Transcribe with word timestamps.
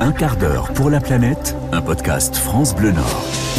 Un 0.00 0.12
quart 0.12 0.36
d'heure 0.36 0.72
pour 0.72 0.90
la 0.90 1.00
planète, 1.00 1.54
un 1.72 1.82
podcast 1.82 2.36
France 2.36 2.74
Bleu 2.74 2.92
Nord. 2.92 3.49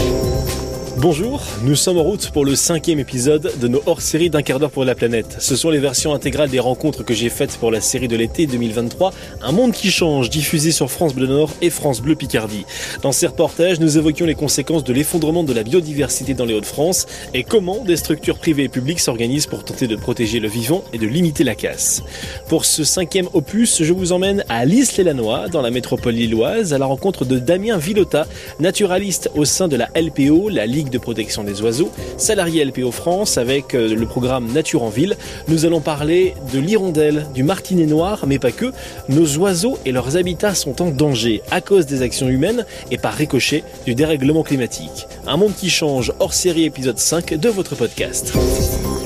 Bonjour, 0.97 1.41
nous 1.63 1.75
sommes 1.75 1.97
en 1.97 2.03
route 2.03 2.31
pour 2.31 2.43
le 2.43 2.53
cinquième 2.53 2.99
épisode 2.99 3.54
de 3.59 3.67
nos 3.70 3.81
hors-séries 3.86 4.29
d'un 4.29 4.41
quart 4.41 4.59
d'heure 4.59 4.71
pour 4.71 4.83
la 4.83 4.93
planète. 4.93 5.38
Ce 5.39 5.55
sont 5.55 5.70
les 5.70 5.79
versions 5.79 6.13
intégrales 6.13 6.49
des 6.49 6.59
rencontres 6.59 7.04
que 7.04 7.13
j'ai 7.13 7.29
faites 7.29 7.57
pour 7.57 7.71
la 7.71 7.79
série 7.79 8.09
de 8.09 8.17
l'été 8.17 8.45
2023, 8.45 9.13
Un 9.41 9.51
monde 9.54 9.71
qui 9.71 9.89
change, 9.89 10.29
diffusé 10.29 10.71
sur 10.71 10.91
France 10.91 11.16
Bleu 11.16 11.27
Nord 11.27 11.49
et 11.62 11.70
France 11.70 12.02
Bleu 12.02 12.16
Picardie. 12.16 12.66
Dans 13.02 13.13
ces 13.13 13.27
reportages, 13.27 13.80
nous 13.80 13.98
évoquions 13.98 14.25
les 14.25 14.35
conséquences 14.35 14.84
de 14.84 14.91
l'effondrement 14.91 15.43
de 15.43 15.54
la 15.54 15.63
biodiversité 15.63 16.34
dans 16.34 16.45
les 16.45 16.54
Hauts-de-France 16.54 17.08
et 17.34 17.44
comment 17.44 17.85
des 17.85 17.95
structures 17.95 18.38
privées 18.38 18.63
et 18.63 18.70
publiques 18.70 18.99
s'organisent 18.99 19.48
pour 19.48 19.63
tenter 19.63 19.88
de 19.88 19.95
protéger 19.95 20.41
le 20.41 20.49
vivant 20.49 20.84
et 20.91 20.98
de 20.98 21.08
limiter 21.08 21.45
la 21.45 21.55
casse. 21.55 22.03
Pour 22.49 22.66
ce 22.66 22.84
cinquième 22.84 23.30
opus, 23.34 23.81
je 23.81 23.94
vous 23.94 24.12
emmène 24.12 24.44
à 24.49 24.66
Lys-les-Lanois, 24.66 25.48
dans 25.48 25.62
la 25.62 25.71
métropole 25.71 26.16
lilloise, 26.16 26.73
à 26.73 26.77
la 26.77 26.85
rencontre 26.85 27.23
de 27.23 27.39
Damien 27.39 27.77
Villota, 27.77 28.27
naturaliste 28.59 29.31
au 29.35 29.45
sein 29.45 29.70
de 29.70 29.77
la 29.77 29.89
LPO, 29.95 30.49
la 30.49 30.66
Ligue 30.66 30.80
de 30.90 30.98
protection 30.98 31.44
des 31.44 31.62
oiseaux, 31.62 31.91
salarié 32.17 32.63
LPO 32.66 32.91
France 32.91 33.38
avec 33.38 33.76
euh, 33.76 33.94
le 33.94 34.05
programme 34.05 34.52
Nature 34.52 34.84
en 34.84 34.90
ville. 34.90 35.17
Nous 35.48 35.66
allons 35.66 35.81
parler 35.81 36.35
de 36.54 36.59
l'hirondelle, 36.59 37.27
du 37.34 37.44
martinet 37.44 37.85
noir, 37.85 38.26
mais 38.27 38.40
pas 38.40 38.52
que. 38.52 38.71
Nos 39.09 39.38
oiseaux 39.38 39.77
et 39.85 39.91
leurs 39.91 40.17
habitats 40.17 40.55
sont 40.55 40.81
en 40.81 40.90
danger 40.90 41.41
à 41.52 41.62
cause 41.62 41.85
des 41.85 42.02
actions 42.02 42.27
humaines 42.27 42.66
et 42.90 42.98
par 42.98 43.13
ricochet 43.13 43.63
du 43.85 43.95
dérèglement 43.95 44.44
climatique. 44.44 45.07
Un 45.27 45.38
monde 45.38 45.54
qui 45.55 45.70
change 45.70 46.13
hors 46.20 46.34
série 46.34 46.66
épisode 46.66 46.98
5 46.98 47.35
de 47.35 47.49
votre 47.49 47.76
podcast. 47.76 48.34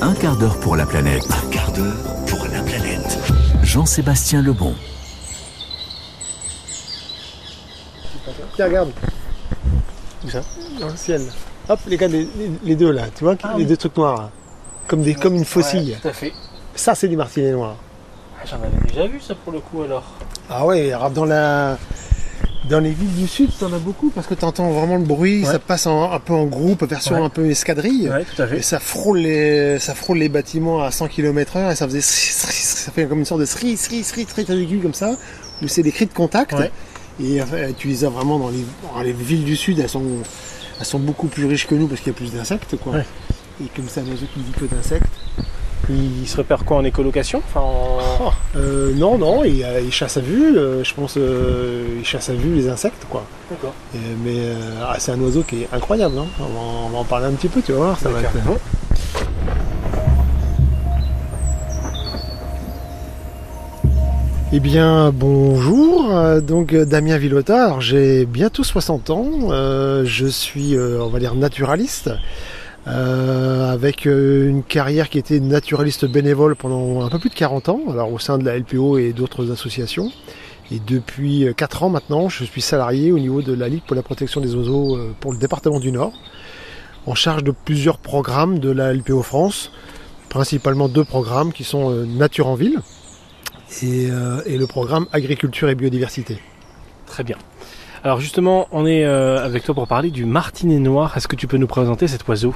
Un 0.00 0.14
quart 0.14 0.36
d'heure 0.36 0.58
pour 0.60 0.76
la 0.76 0.86
planète. 0.86 1.24
Un 1.30 1.50
quart 1.50 1.72
d'heure 1.72 2.24
pour 2.26 2.44
la 2.46 2.62
planète. 2.62 3.18
Jean-Sébastien 3.62 4.42
Lebon. 4.42 4.74
Tiens, 8.56 8.66
regarde. 8.66 8.90
Où 10.24 10.30
ça? 10.30 10.40
Dans 10.80 10.88
le 10.88 10.96
ciel. 10.96 11.22
Hop, 11.68 11.80
les 11.88 11.96
gars, 11.96 12.08
les, 12.08 12.76
deux 12.76 12.90
là, 12.92 13.04
tu 13.16 13.24
vois, 13.24 13.34
Ah 13.42 13.52
les 13.56 13.62
oui. 13.64 13.66
deux 13.66 13.76
trucs 13.76 13.96
noirs, 13.96 14.16
là. 14.22 14.30
comme, 14.86 15.02
des, 15.02 15.14
comme 15.14 15.34
une 15.34 15.44
faucille. 15.44 15.96
tout 16.00 16.08
à 16.08 16.12
fait. 16.12 16.32
Ça, 16.74 16.94
c'est 16.94 17.08
du 17.08 17.16
martinet 17.16 17.50
noir. 17.52 17.76
J'en 18.48 18.56
avais 18.56 18.68
déjà 18.86 19.06
vu 19.08 19.20
ça 19.20 19.34
pour 19.34 19.52
le 19.52 19.58
coup 19.60 19.82
alors. 19.82 20.04
Ah 20.48 20.64
ouais, 20.66 20.92
alors 20.92 21.10
dans 21.10 21.24
la. 21.24 21.78
Dans 22.68 22.80
les 22.80 22.90
villes 22.90 23.14
du 23.14 23.28
sud, 23.28 23.50
t'en 23.60 23.72
as 23.72 23.78
beaucoup 23.78 24.10
parce 24.10 24.26
que 24.26 24.34
t'entends 24.34 24.70
vraiment 24.70 24.96
le 24.96 25.04
bruit, 25.04 25.44
Ouais. 25.44 25.52
ça 25.52 25.58
passe 25.60 25.86
en- 25.86 26.10
un 26.10 26.18
peu 26.18 26.32
en 26.32 26.46
groupe, 26.46 26.82
version 26.84 27.14
Ouais. 27.16 27.22
un 27.22 27.28
peu 27.28 27.48
escadrille. 27.48 28.08
Ouais, 28.08 28.24
tout 28.24 28.42
à 28.42 28.46
Et 28.52 28.60
ça 28.62 28.80
frôle, 28.80 29.18
les, 29.18 29.78
ça 29.78 29.94
frôle 29.94 30.18
les 30.18 30.28
bâtiments 30.28 30.82
à 30.82 30.90
100 30.90 31.06
km 31.06 31.56
heure 31.56 31.70
et 31.70 31.76
ça 31.76 31.86
faisait 31.86 32.00
sri- 32.00 32.32
sri- 32.32 32.52
ça 32.84 32.90
fait 32.90 33.06
comme 33.06 33.20
une 33.20 33.24
sorte 33.24 33.40
de 33.40 33.46
sri 33.46 33.76
sri 33.76 34.02
sri 34.02 34.26
très 34.26 34.42
très 34.42 34.56
aigu 34.56 34.78
comme 34.80 34.94
ça 34.94 35.12
où 35.62 35.68
c'est 35.68 35.84
des 35.84 35.92
cris 35.92 36.06
de 36.06 36.12
contact 36.12 36.54
et 37.22 37.40
euh, 37.40 37.70
tu 37.78 37.86
les 37.86 38.04
as 38.04 38.08
vraiment 38.08 38.38
dans 38.40 38.48
les, 38.50 38.64
dans 38.94 39.00
les 39.00 39.12
villes 39.12 39.44
du 39.44 39.54
sud 39.54 39.78
elles 39.78 39.88
sont, 39.88 40.02
elles 40.78 40.86
sont 40.86 40.98
beaucoup 40.98 41.28
plus 41.28 41.46
riches 41.46 41.66
que 41.66 41.74
nous 41.74 41.86
parce 41.86 42.00
qu'il 42.00 42.12
y 42.12 42.16
a 42.16 42.18
plus 42.18 42.32
d'insectes 42.32 42.76
quoi 42.76 42.92
Ouais. 42.94 43.06
et 43.62 43.68
comme 43.74 43.86
c'est 43.88 44.00
un 44.00 44.04
oiseau 44.06 44.26
qui 44.32 44.40
vit 44.40 44.52
que 44.52 44.64
d'insectes 44.74 45.12
Il 45.88 46.26
se 46.26 46.36
repère 46.38 46.64
quoi 46.64 46.78
en 46.78 46.84
écolocation? 46.84 47.40
Enfin, 47.46 47.60
en- 47.60 48.32
Euh, 48.56 48.92
non 48.94 49.18
non 49.18 49.44
il, 49.44 49.62
euh, 49.62 49.80
il 49.80 49.92
chasse 49.92 50.16
à 50.16 50.20
vue 50.20 50.56
euh, 50.56 50.82
je 50.82 50.92
pense 50.94 51.14
euh, 51.16 51.84
il 51.98 52.04
chasse 52.04 52.28
à 52.30 52.34
vue 52.34 52.54
les 52.54 52.68
insectes 52.68 53.06
quoi 53.08 53.24
D'accord. 53.50 53.74
Mais 54.24 54.38
ah, 54.82 54.96
c'est 54.98 55.12
un 55.12 55.20
oiseau 55.20 55.42
qui 55.42 55.62
est 55.62 55.68
incroyable 55.72 56.18
hein. 56.18 56.26
on, 56.40 56.44
va, 56.44 56.58
en- 56.60 56.86
on 56.86 56.88
va 56.90 56.98
en 56.98 57.04
parler 57.04 57.26
un 57.26 57.32
petit 57.32 57.48
peu 57.48 57.60
tu 57.62 57.72
vas 57.72 57.78
voir 57.78 57.98
ça 57.98 58.08
va 58.08 58.20
être 58.20 58.32
D'accord. 58.34 58.56
Eh 64.58 64.60
bien, 64.60 65.12
bonjour. 65.12 66.16
Euh, 66.16 66.40
Donc, 66.40 66.72
euh, 66.72 66.86
Damien 66.86 67.18
Villota. 67.18 67.66
Alors, 67.66 67.82
j'ai 67.82 68.24
bientôt 68.24 68.64
60 68.64 69.10
ans. 69.10 69.28
Euh, 69.50 70.02
je 70.06 70.26
suis, 70.26 70.78
on 70.78 71.08
va 71.08 71.18
dire, 71.18 71.34
naturaliste. 71.34 72.10
avec 72.86 74.06
une 74.06 74.62
carrière 74.62 75.10
qui 75.10 75.18
était 75.18 75.40
naturaliste 75.40 76.06
bénévole 76.06 76.56
pendant 76.56 77.04
un 77.04 77.10
peu 77.10 77.18
plus 77.18 77.28
de 77.28 77.34
40 77.34 77.68
ans, 77.68 77.80
alors 77.90 78.10
au 78.10 78.18
sein 78.18 78.38
de 78.38 78.46
la 78.46 78.56
LPO 78.56 78.96
et 78.96 79.12
d'autres 79.12 79.50
associations. 79.50 80.10
Et 80.72 80.80
depuis 80.80 81.46
4 81.54 81.82
ans 81.82 81.90
maintenant, 81.90 82.30
je 82.30 82.44
suis 82.44 82.62
salarié 82.62 83.12
au 83.12 83.18
niveau 83.18 83.42
de 83.42 83.52
la 83.52 83.68
Ligue 83.68 83.82
pour 83.86 83.94
la 83.94 84.02
protection 84.02 84.40
des 84.40 84.54
oiseaux 84.54 84.98
pour 85.20 85.32
le 85.32 85.38
département 85.38 85.80
du 85.80 85.92
Nord, 85.92 86.14
en 87.04 87.14
charge 87.14 87.44
de 87.44 87.50
plusieurs 87.50 87.98
programmes 87.98 88.58
de 88.58 88.70
la 88.70 88.94
LPO 88.94 89.20
France, 89.22 89.70
principalement 90.30 90.88
deux 90.88 91.04
programmes 91.04 91.52
qui 91.52 91.64
sont 91.64 91.90
Nature 92.06 92.46
en 92.46 92.54
ville, 92.54 92.80
et, 93.82 94.08
euh, 94.10 94.40
et 94.46 94.56
le 94.56 94.66
programme 94.66 95.06
Agriculture 95.12 95.68
et 95.68 95.74
Biodiversité. 95.74 96.38
Très 97.06 97.24
bien. 97.24 97.36
Alors 98.04 98.20
justement, 98.20 98.68
on 98.72 98.86
est 98.86 99.04
euh, 99.04 99.44
avec 99.44 99.64
toi 99.64 99.74
pour 99.74 99.88
parler 99.88 100.10
du 100.10 100.24
martinet 100.24 100.78
noir. 100.78 101.16
Est-ce 101.16 101.28
que 101.28 101.36
tu 101.36 101.46
peux 101.46 101.56
nous 101.56 101.66
présenter 101.66 102.06
cet 102.08 102.26
oiseau? 102.28 102.54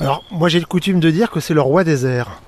Alors, 0.00 0.24
moi 0.30 0.48
j'ai 0.48 0.60
le 0.60 0.66
coutume 0.66 1.00
de 1.00 1.10
dire 1.10 1.30
que 1.30 1.40
c'est 1.40 1.54
le 1.54 1.60
roi 1.60 1.84
des 1.84 2.06
airs. 2.06 2.40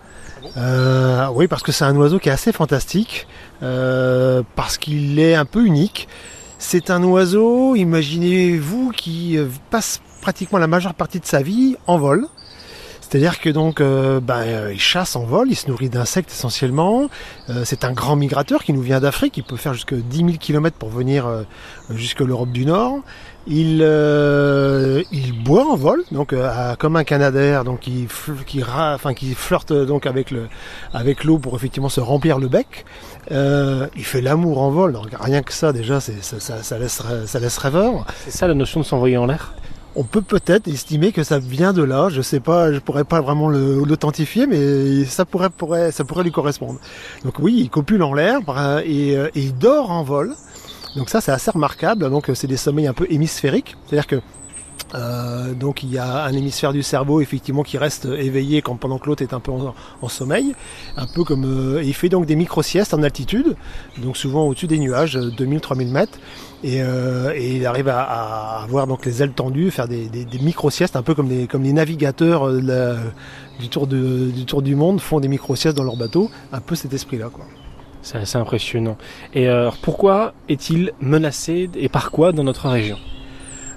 Euh, 0.57 1.27
oui, 1.35 1.49
parce 1.49 1.63
que 1.63 1.73
c'est 1.73 1.85
un 1.85 1.97
oiseau 1.97 2.19
qui 2.19 2.29
est 2.29 2.33
assez 2.33 2.53
fantastique, 2.53 3.27
euh, 3.63 4.43
parce 4.55 4.79
qu'il 4.79 5.19
est 5.19 5.35
un 5.35 5.45
peu 5.45 5.65
unique. 5.65 6.09
C'est 6.59 6.91
un 6.91 7.03
oiseau, 7.03 7.75
imaginez-vous, 7.75 8.93
qui 8.93 9.37
euh, 9.37 9.47
passe 9.71 10.01
pratiquement 10.23 10.59
la 10.59 10.67
majeure 10.67 10.95
partie 10.95 11.21
de 11.21 11.27
sa 11.27 11.43
vie 11.43 11.77
en 11.87 11.99
vol. 11.99 12.27
C'est-à-dire 13.09 13.39
que 13.39 13.51
donc, 13.51 13.81
ben, 13.81 14.71
il 14.73 14.81
chasse 14.81 15.15
en 15.15 15.25
vol, 15.25 15.47
il 15.49 15.55
se 15.55 15.69
nourrit 15.69 15.89
d'insectes 15.89 16.31
essentiellement. 16.33 17.09
Euh, 17.49 17.63
c'est 17.65 17.85
un 17.85 17.93
grand 17.93 18.17
migrateur 18.17 18.65
qui 18.65 18.73
nous 18.73 18.83
vient 18.83 18.99
d'Afrique, 18.99 19.37
il 19.37 19.45
peut 19.45 19.57
faire 19.57 19.75
jusque 19.75 19.95
10 19.95 20.17
000 20.17 20.31
km 20.41 20.77
pour 20.77 20.89
venir 20.89 21.45
jusque 21.91 22.21
l'Europe 22.21 22.51
du 22.51 22.67
Nord. 22.67 22.99
Il, 23.47 23.79
boit 25.45 25.71
en 25.71 25.77
vol, 25.77 26.03
donc 26.11 26.35
comme 26.81 26.97
un 26.97 27.05
canadair, 27.05 27.63
donc 27.63 27.87
il, 27.87 28.09
qui, 28.45 28.65
enfin, 28.65 29.15
qui 29.15 29.35
flirte 29.35 29.73
donc 29.73 30.05
avec 30.07 30.33
le, 30.33 30.49
avec 30.93 31.23
l'eau 31.23 31.39
pour 31.39 31.55
effectivement 31.55 31.89
se 31.89 32.01
remplir 32.01 32.41
le 32.41 32.49
bec. 32.49 32.85
Il 33.31 34.05
fait 34.05 34.21
l'amour 34.21 34.61
en 34.61 34.71
vol, 34.71 34.99
rien 35.21 35.43
que 35.43 35.53
ça 35.53 35.73
déjà, 35.73 36.01
ça, 36.01 36.41
ça 36.41 36.79
laisse, 36.79 37.01
ça 37.27 37.39
laisse 37.39 37.59
rêveur. 37.59 38.05
C'est 38.25 38.33
ça 38.33 38.49
la 38.49 38.55
notion 38.55 38.81
de 38.81 38.85
s'envoyer 38.85 39.17
en 39.17 39.27
l'air? 39.27 39.53
On 39.99 40.05
peut 40.05 40.21
peut-être 40.21 40.69
estimer 40.69 41.11
que 41.11 41.23
ça 41.23 41.39
vient 41.39 41.73
de 41.73 41.83
là. 41.83 42.11
Je 42.11 42.21
sais 42.21 42.41
pas, 42.41 42.71
je 42.71 42.79
pourrais 42.81 43.05
pas 43.05 43.23
vraiment 43.23 43.49
l'authentifier, 43.49 44.47
mais 44.47 45.07
ça 45.07 45.25
pourrait, 45.25 45.49
lui 46.23 46.33
correspondre. 46.33 46.79
Donc 47.25 47.39
oui, 47.39 47.57
il 47.59 47.71
copule 47.71 48.03
en 48.03 48.13
l'air 48.13 48.41
et, 48.85 49.17
euh, 49.17 49.29
et 49.35 49.41
il 49.41 49.57
dort 49.57 49.91
en 49.91 50.03
vol. 50.03 50.35
Donc 50.97 51.09
ça, 51.09 51.21
c'est 51.23 51.33
assez 51.33 51.51
remarquable. 51.51 52.11
Donc 52.11 52.29
euh, 52.29 52.35
c'est 52.35 52.47
des 52.47 52.59
sommeils 52.59 52.87
un 52.87 52.93
peu 52.93 53.07
hémisphériques, 53.09 53.77
c'est-à-dire 53.87 54.07
que 54.07 54.17
euh, 54.97 55.55
donc 55.55 55.83
il 55.83 55.93
y 55.93 55.99
a 55.99 56.25
un 56.25 56.33
hémisphère 56.33 56.73
du 56.73 56.83
cerveau 56.83 57.21
effectivement 57.21 57.63
qui 57.63 57.79
reste 57.79 58.07
éveillé 58.07 58.63
quand 58.63 58.77
pendant 58.77 58.99
que 58.99 59.07
l'autre 59.07 59.23
est 59.23 59.35
un 59.35 59.41
peu 59.41 59.53
en, 59.53 60.09
sommeil, 60.09 60.55
un 60.97 61.07
peu 61.07 61.25
comme 61.25 61.45
euh, 61.45 61.83
il 61.83 61.95
fait 61.95 62.09
donc 62.09 62.27
des 62.27 62.37
micro 62.37 62.63
siestes 62.63 62.95
en 62.95 63.03
altitude, 63.03 63.57
donc 63.99 64.17
souvent 64.17 64.47
au-dessus 64.47 64.67
des 64.67 64.79
nuages, 64.79 65.17
2000-3000 65.17 65.91
mètres, 65.91 66.19
et, 66.65 66.83
euh, 66.83 67.37
il 67.39 67.67
arrive 67.67 67.89
à, 67.89 68.63
avoir 68.63 68.87
donc 68.87 69.05
les 69.05 69.23
ailes 69.23 69.33
tendues, 69.33 69.71
faire 69.71 69.89
des, 69.89 70.09
micro 70.41 70.71
siestes, 70.71 70.97
un 70.97 71.03
peu 71.03 71.15
comme 71.15 71.29
les 71.29 71.73
navigateurs 71.73 72.49
euh, 72.49 72.97
du 73.61 73.69
tour 73.69 73.87
du 73.87 74.45
tour 74.47 74.63
du 74.63 74.75
monde 74.75 75.01
font 75.01 75.21
des 75.21 75.29
micro 75.29 75.55
siestes 75.55 75.77
dans 75.77 75.85
leur 75.85 75.97
bateau, 75.97 76.31
un 76.53 76.61
peu 76.61 76.75
cet 76.75 76.93
esprit-là 76.93 77.29
quoi. 77.33 77.45
C'est 78.03 78.19
assez 78.19 78.39
impressionnant. 78.39 78.97
Et 79.35 79.49
euh, 79.49 79.71
pourquoi 79.83 80.33
est-il 80.49 80.93
menacé 81.01 81.69
et 81.75 81.89
par 81.89 82.13
quoi 82.13 82.31
dans 82.31 82.45
notre 82.45 82.69
région? 82.69 82.99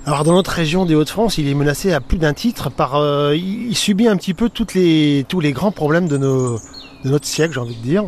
Alors 0.05 0.23
dans 0.23 0.33
notre 0.33 0.51
région 0.51 0.85
des 0.85 0.95
Hauts-de-France, 0.95 1.37
il 1.37 1.47
est 1.47 1.53
menacé 1.53 1.91
à 1.91 1.99
plus 1.99 2.17
d'un 2.17 2.33
titre 2.33 2.69
par 2.69 2.95
euh, 2.95 3.35
il, 3.35 3.75
subit 3.75 4.07
un 4.07 4.15
petit 4.15 4.33
peu 4.33 4.49
toutes 4.49 4.73
les 4.73 5.25
tous 5.27 5.39
les 5.39 5.51
grands 5.51 5.71
problèmes 5.71 6.07
de 6.07 6.17
nos 6.17 6.55
de 7.03 7.09
notre 7.09 7.25
siècle, 7.27 7.53
j'ai 7.53 7.59
envie 7.59 7.75
de 7.75 7.83
dire. 7.83 8.05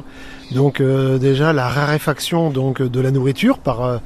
Donc 0.51 0.79
euh, 0.79 1.17
déjà 1.17 1.53
la 1.53 1.67
raréfaction 1.67 2.49
donc 2.49 2.81
de 2.81 2.99
la 3.01 3.11
nourriture 3.11 3.59
par 3.59 3.83
euh, 3.83 3.97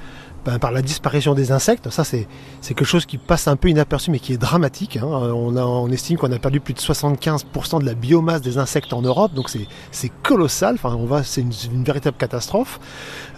ben, 0.45 0.59
par 0.59 0.71
la 0.71 0.81
disparition 0.81 1.33
des 1.33 1.51
insectes, 1.51 1.89
ça 1.89 2.03
c'est 2.03 2.27
quelque 2.61 2.85
chose 2.85 3.05
qui 3.05 3.17
passe 3.17 3.47
un 3.47 3.55
peu 3.55 3.69
inaperçu 3.69 4.11
mais 4.11 4.19
qui 4.19 4.33
est 4.33 4.37
dramatique. 4.37 4.97
hein. 4.97 5.05
On, 5.05 5.89
estime 5.91 6.17
qu'on 6.17 6.31
a 6.31 6.39
perdu 6.39 6.59
plus 6.59 6.73
de 6.73 6.79
75% 6.79 7.79
de 7.79 7.85
la 7.85 7.93
biomasse 7.93 8.41
des 8.41 8.57
insectes 8.57 8.93
en 8.93 9.01
Europe, 9.01 9.33
donc 9.33 9.49
c'est 9.49 10.11
colossal. 10.23 10.75
Enfin, 10.75 11.23
c'est 11.23 11.41
une, 11.41 11.83
véritable 11.83 12.17
catastrophe. 12.17 12.79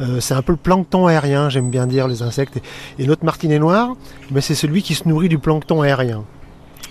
Euh, 0.01 0.19
c'est 0.19 0.33
un 0.33 0.41
peu 0.41 0.53
le 0.53 0.57
plancton 0.57 1.07
aérien, 1.07 1.49
j'aime 1.49 1.69
bien 1.69 1.87
dire 1.87 2.07
les 2.07 2.21
insectes. 2.21 2.57
Et, 2.57 3.03
et 3.03 3.07
notre 3.07 3.25
martinet 3.25 3.59
noir, 3.59 3.95
mais 4.31 4.41
c'est 4.41 4.55
celui 4.55 4.81
qui 4.81 4.95
se 4.95 5.07
nourrit 5.07 5.29
du 5.29 5.39
plancton 5.39 5.81
aérien. 5.81 6.23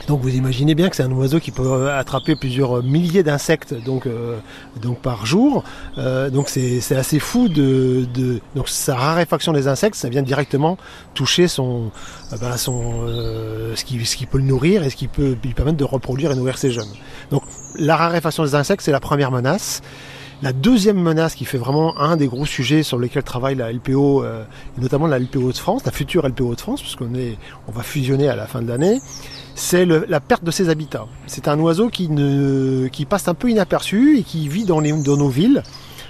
Donc 0.06 0.20
vous 0.20 0.34
imaginez 0.34 0.74
bien 0.74 0.88
que 0.88 0.96
c'est 0.96 1.02
un 1.02 1.10
oiseau 1.12 1.40
qui 1.40 1.50
peut 1.50 1.66
euh, 1.66 1.98
attraper 1.98 2.36
plusieurs 2.36 2.82
milliers 2.82 3.22
d'insectes 3.22 3.74
donc 3.74 4.06
euh, 4.06 4.38
donc 4.80 5.00
par 5.00 5.26
jour. 5.26 5.64
Euh, 5.98 6.30
donc 6.30 6.48
c'est 6.48 6.96
assez 6.96 7.18
fou 7.18 7.48
de, 7.48 8.06
de 8.14 8.40
donc 8.54 8.68
sa 8.68 8.94
raréfaction 8.94 9.52
des 9.52 9.66
insectes, 9.68 9.96
ça 9.96 10.08
vient 10.08 10.22
directement 10.22 10.78
toucher 11.14 11.48
son 11.48 11.90
euh, 12.32 12.36
ben, 12.40 12.56
son 12.56 13.06
euh, 13.06 13.74
ce 13.74 13.84
qui 13.84 14.04
ce 14.06 14.16
qui 14.16 14.26
peut 14.26 14.38
le 14.38 14.44
nourrir 14.44 14.84
et 14.84 14.90
ce 14.90 14.96
qui 14.96 15.08
peut 15.08 15.36
lui 15.42 15.54
permettre 15.54 15.78
de 15.78 15.84
reproduire 15.84 16.30
et 16.30 16.36
nourrir 16.36 16.58
ses 16.58 16.70
jeunes. 16.70 16.92
Donc 17.30 17.42
la 17.76 17.96
raréfaction 17.96 18.44
des 18.44 18.54
insectes 18.54 18.82
c'est 18.82 18.92
la 18.92 19.00
première 19.00 19.32
menace. 19.32 19.82
La 20.42 20.52
deuxième 20.52 20.98
menace 20.98 21.34
qui 21.34 21.46
fait 21.46 21.56
vraiment 21.56 21.98
un 21.98 22.16
des 22.18 22.26
gros 22.26 22.44
sujets 22.44 22.82
sur 22.82 22.98
lesquels 22.98 23.22
travaille 23.22 23.54
la 23.54 23.72
LPO, 23.72 24.22
euh, 24.22 24.44
et 24.76 24.80
notamment 24.82 25.06
la 25.06 25.18
LPO 25.18 25.50
de 25.50 25.56
France, 25.56 25.82
la 25.86 25.92
future 25.92 26.28
LPO 26.28 26.54
de 26.54 26.60
France, 26.60 26.82
puisqu'on 26.82 27.14
est, 27.14 27.38
on 27.68 27.72
va 27.72 27.82
fusionner 27.82 28.28
à 28.28 28.36
la 28.36 28.46
fin 28.46 28.60
de 28.60 28.68
l'année, 28.68 29.00
c'est 29.56 29.86
la 29.86 30.20
perte 30.20 30.44
de 30.44 30.50
ses 30.50 30.68
habitats. 30.68 31.06
C'est 31.26 31.48
un 31.48 31.58
oiseau 31.58 31.88
qui, 31.88 32.08
passe 33.08 33.26
un 33.26 33.34
peu 33.34 33.50
inaperçu 33.50 34.18
et 34.18 34.22
qui 34.22 34.48
vit 34.48 34.64
dans, 34.64 34.82
nos 34.82 35.28
villes, 35.28 35.62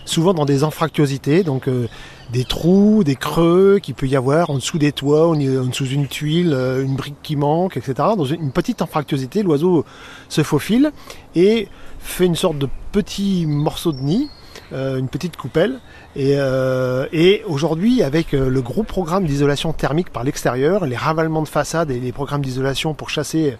souvent 0.04 0.34
dans 0.34 0.44
des 0.44 0.64
anfractuosités, 0.64 1.44
donc 1.44 1.68
euh, 1.68 1.86
des 2.32 2.44
trous, 2.44 3.04
des 3.04 3.14
creux 3.14 3.78
qu'il 3.80 3.94
peut 3.94 4.08
y 4.08 4.16
avoir 4.16 4.50
en 4.50 4.56
dessous 4.56 4.78
des 4.78 4.90
toits, 4.90 5.28
en 5.28 5.36
dessous 5.36 5.84
d'une 5.84 6.08
tuile, 6.08 6.52
euh, 6.52 6.82
une 6.82 6.96
brique 6.96 7.22
qui 7.22 7.36
manque, 7.36 7.76
etc. 7.76 7.94
Dans 8.16 8.24
une 8.24 8.50
petite 8.50 8.82
anfractuosité, 8.82 9.44
l'oiseau 9.44 9.84
se 10.28 10.42
faufile 10.42 10.90
et 11.36 11.68
fait 12.00 12.26
une 12.26 12.36
sorte 12.36 12.58
de 12.58 12.68
petit 12.90 13.46
morceau 13.46 13.92
de 13.92 14.00
nid, 14.00 14.28
une 14.72 15.08
petite 15.08 15.36
coupelle. 15.36 15.80
Et, 16.14 16.34
euh, 16.36 17.06
aujourd'hui, 17.46 18.02
avec 18.02 18.32
le 18.32 18.60
gros 18.60 18.82
programme 18.82 19.26
d'isolation 19.26 19.72
thermique 19.72 20.10
par 20.10 20.24
l'extérieur, 20.24 20.86
les 20.86 20.96
ravalements 20.96 21.42
de 21.42 21.48
façade 21.48 21.90
et 21.90 22.00
les 22.00 22.12
programmes 22.12 22.42
d'isolation 22.42 22.94
pour 22.94 23.10
chasser 23.10 23.56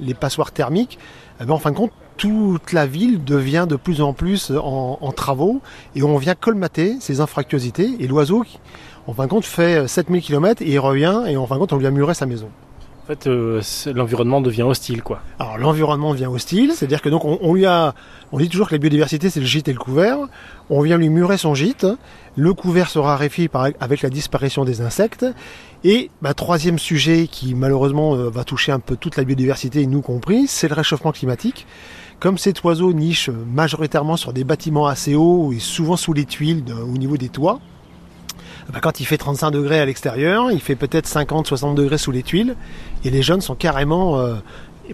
les 0.00 0.14
passoires 0.14 0.52
thermiques, 0.52 0.98
eh 1.40 1.44
ben, 1.44 1.54
en 1.54 1.58
fin 1.58 1.70
de 1.70 1.76
compte, 1.76 1.92
toute 2.16 2.72
la 2.72 2.86
ville 2.86 3.24
devient 3.24 3.66
de 3.68 3.76
plus 3.76 4.00
en 4.00 4.12
plus 4.12 4.52
en, 4.56 5.12
travaux 5.12 5.60
et 5.96 6.02
on 6.02 6.16
vient 6.16 6.34
colmater 6.34 6.96
ces 7.00 7.20
infractuosités 7.20 7.96
et 7.98 8.06
l'oiseau, 8.06 8.44
en 9.06 9.12
fin 9.12 9.24
de 9.24 9.30
compte, 9.30 9.44
fait 9.44 9.88
7000 9.88 10.22
km 10.22 10.62
et 10.62 10.70
il 10.70 10.78
revient 10.78 11.22
et 11.26 11.36
en 11.36 11.46
fin 11.46 11.56
de 11.56 11.60
compte, 11.60 11.72
on 11.72 11.78
lui 11.78 11.86
a 11.86 11.90
muré 11.90 12.14
sa 12.14 12.26
maison. 12.26 12.48
En 13.04 13.06
fait, 13.06 13.26
euh, 13.26 13.60
l'environnement 13.94 14.40
devient 14.40 14.62
hostile, 14.62 15.02
quoi. 15.02 15.20
Alors 15.38 15.58
l'environnement 15.58 16.14
devient 16.14 16.24
hostile, 16.24 16.72
c'est-à-dire 16.74 17.02
que 17.02 17.10
donc 17.10 17.26
on, 17.26 17.52
lui 17.52 17.66
a, 17.66 17.94
on 18.32 18.38
dit 18.38 18.48
toujours 18.48 18.68
que 18.68 18.74
la 18.74 18.78
biodiversité 18.78 19.28
c'est 19.28 19.40
le 19.40 19.46
gîte 19.46 19.68
et 19.68 19.74
le 19.74 19.78
couvert. 19.78 20.16
On 20.70 20.80
vient 20.80 20.96
lui 20.96 21.10
murer 21.10 21.36
son 21.36 21.54
gîte, 21.54 21.86
le 22.34 22.54
couvert 22.54 22.88
se 22.88 22.98
raréfie 22.98 23.50
avec 23.78 24.00
la 24.00 24.08
disparition 24.08 24.64
des 24.64 24.80
insectes. 24.80 25.26
Et 25.84 26.10
bah, 26.22 26.32
troisième 26.32 26.78
sujet 26.78 27.26
qui 27.26 27.54
malheureusement 27.54 28.14
euh, 28.14 28.30
va 28.30 28.42
toucher 28.42 28.72
un 28.72 28.80
peu 28.80 28.96
toute 28.96 29.18
la 29.18 29.24
biodiversité, 29.24 29.86
nous 29.86 30.00
compris, 30.00 30.46
c'est 30.46 30.68
le 30.68 30.74
réchauffement 30.74 31.12
climatique. 31.12 31.66
Comme 32.20 32.38
cet 32.38 32.64
oiseau 32.64 32.94
niche 32.94 33.28
majoritairement 33.28 34.16
sur 34.16 34.32
des 34.32 34.44
bâtiments 34.44 34.86
assez 34.86 35.14
hauts 35.14 35.52
et 35.52 35.58
souvent 35.58 35.96
sous 35.96 36.14
les 36.14 36.24
tuiles 36.24 36.64
au 36.72 36.96
niveau 36.96 37.18
des 37.18 37.28
toits, 37.28 37.60
bah, 38.72 38.80
quand 38.80 39.00
il 39.00 39.04
fait 39.04 39.18
35 39.18 39.50
degrés 39.50 39.80
à 39.80 39.84
l'extérieur, 39.84 40.50
il 40.50 40.60
fait 40.60 40.76
peut-être 40.76 41.08
50-60 41.08 41.74
degrés 41.74 41.98
sous 41.98 42.12
les 42.12 42.22
tuiles, 42.22 42.56
et 43.04 43.10
les 43.10 43.22
jeunes 43.22 43.40
sont 43.40 43.54
carrément 43.54 44.18
euh, 44.18 44.34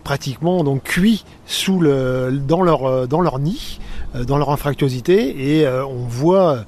pratiquement 0.03 0.65
donc 0.65 0.83
cuits 0.83 1.25
euh, 1.69 2.31
dans 2.31 2.63
leur 2.63 3.39
nid, 3.39 3.81
euh, 4.15 4.25
dans 4.25 4.39
leur 4.39 4.51
infractuosité, 4.51 5.59
et 5.59 5.69
on 5.69 6.05
voit 6.05 6.65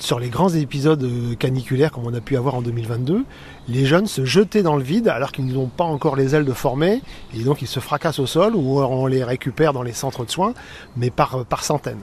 sur 0.00 0.18
les 0.18 0.30
grands 0.30 0.48
épisodes 0.48 1.06
caniculaires 1.38 1.92
comme 1.92 2.06
on 2.06 2.14
a 2.14 2.20
pu 2.20 2.38
avoir 2.38 2.54
en 2.54 2.62
2022, 2.62 3.24
les 3.68 3.84
jeunes 3.84 4.06
se 4.06 4.24
jeter 4.24 4.62
dans 4.62 4.76
le 4.76 4.82
vide 4.82 5.08
alors 5.08 5.30
qu'ils 5.30 5.52
n'ont 5.52 5.66
pas 5.66 5.84
encore 5.84 6.16
les 6.16 6.34
ailes 6.34 6.46
de 6.46 6.52
former 6.54 7.02
et 7.36 7.42
donc 7.42 7.60
ils 7.60 7.68
se 7.68 7.80
fracassent 7.80 8.18
au 8.18 8.24
sol 8.24 8.54
ou 8.54 8.80
on 8.80 9.06
les 9.06 9.22
récupère 9.22 9.74
dans 9.74 9.82
les 9.82 9.92
centres 9.92 10.24
de 10.24 10.30
soins, 10.30 10.54
mais 10.96 11.10
par 11.10 11.64
centaines. 11.64 12.00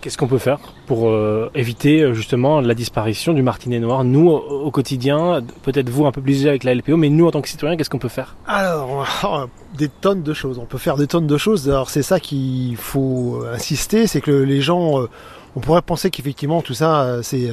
Qu'est-ce 0.00 0.16
qu'on 0.16 0.28
peut 0.28 0.38
faire 0.38 0.58
pour 0.86 1.08
euh, 1.08 1.50
éviter 1.54 2.00
euh, 2.00 2.14
justement 2.14 2.62
la 2.62 2.74
disparition 2.74 3.34
du 3.34 3.42
martinet 3.42 3.78
noir? 3.80 4.02
Nous, 4.02 4.30
au, 4.30 4.70
quotidien, 4.70 5.42
peut-être 5.62 5.90
vous 5.90 6.06
un 6.06 6.12
peu 6.12 6.22
plus 6.22 6.46
avec 6.46 6.64
la 6.64 6.74
LPO, 6.74 6.96
mais 6.96 7.10
nous 7.10 7.26
en 7.26 7.30
tant 7.30 7.42
que 7.42 7.48
citoyens, 7.48 7.76
qu'est-ce 7.76 7.90
qu'on 7.90 7.98
peut 7.98 8.08
faire? 8.08 8.36
Alors, 8.46 9.06
oh, 9.24 9.44
des 9.76 9.88
tonnes 9.88 10.22
de 10.22 10.32
choses. 10.32 10.58
On 10.58 10.64
peut 10.64 10.78
faire 10.78 10.96
des 10.96 11.06
tonnes 11.06 11.26
de 11.26 11.36
choses. 11.36 11.68
Alors 11.68 11.90
c'est 11.90 12.02
ça 12.02 12.18
qu'il 12.18 12.76
faut 12.76 13.44
insister, 13.52 14.06
c'est 14.06 14.22
que 14.22 14.30
les 14.30 14.62
gens, 14.62 15.02
euh, 15.02 15.10
on 15.54 15.60
pourrait 15.60 15.82
penser 15.82 16.10
qu'effectivement 16.10 16.62
tout 16.62 16.74
ça, 16.74 17.22
c'est 17.22 17.50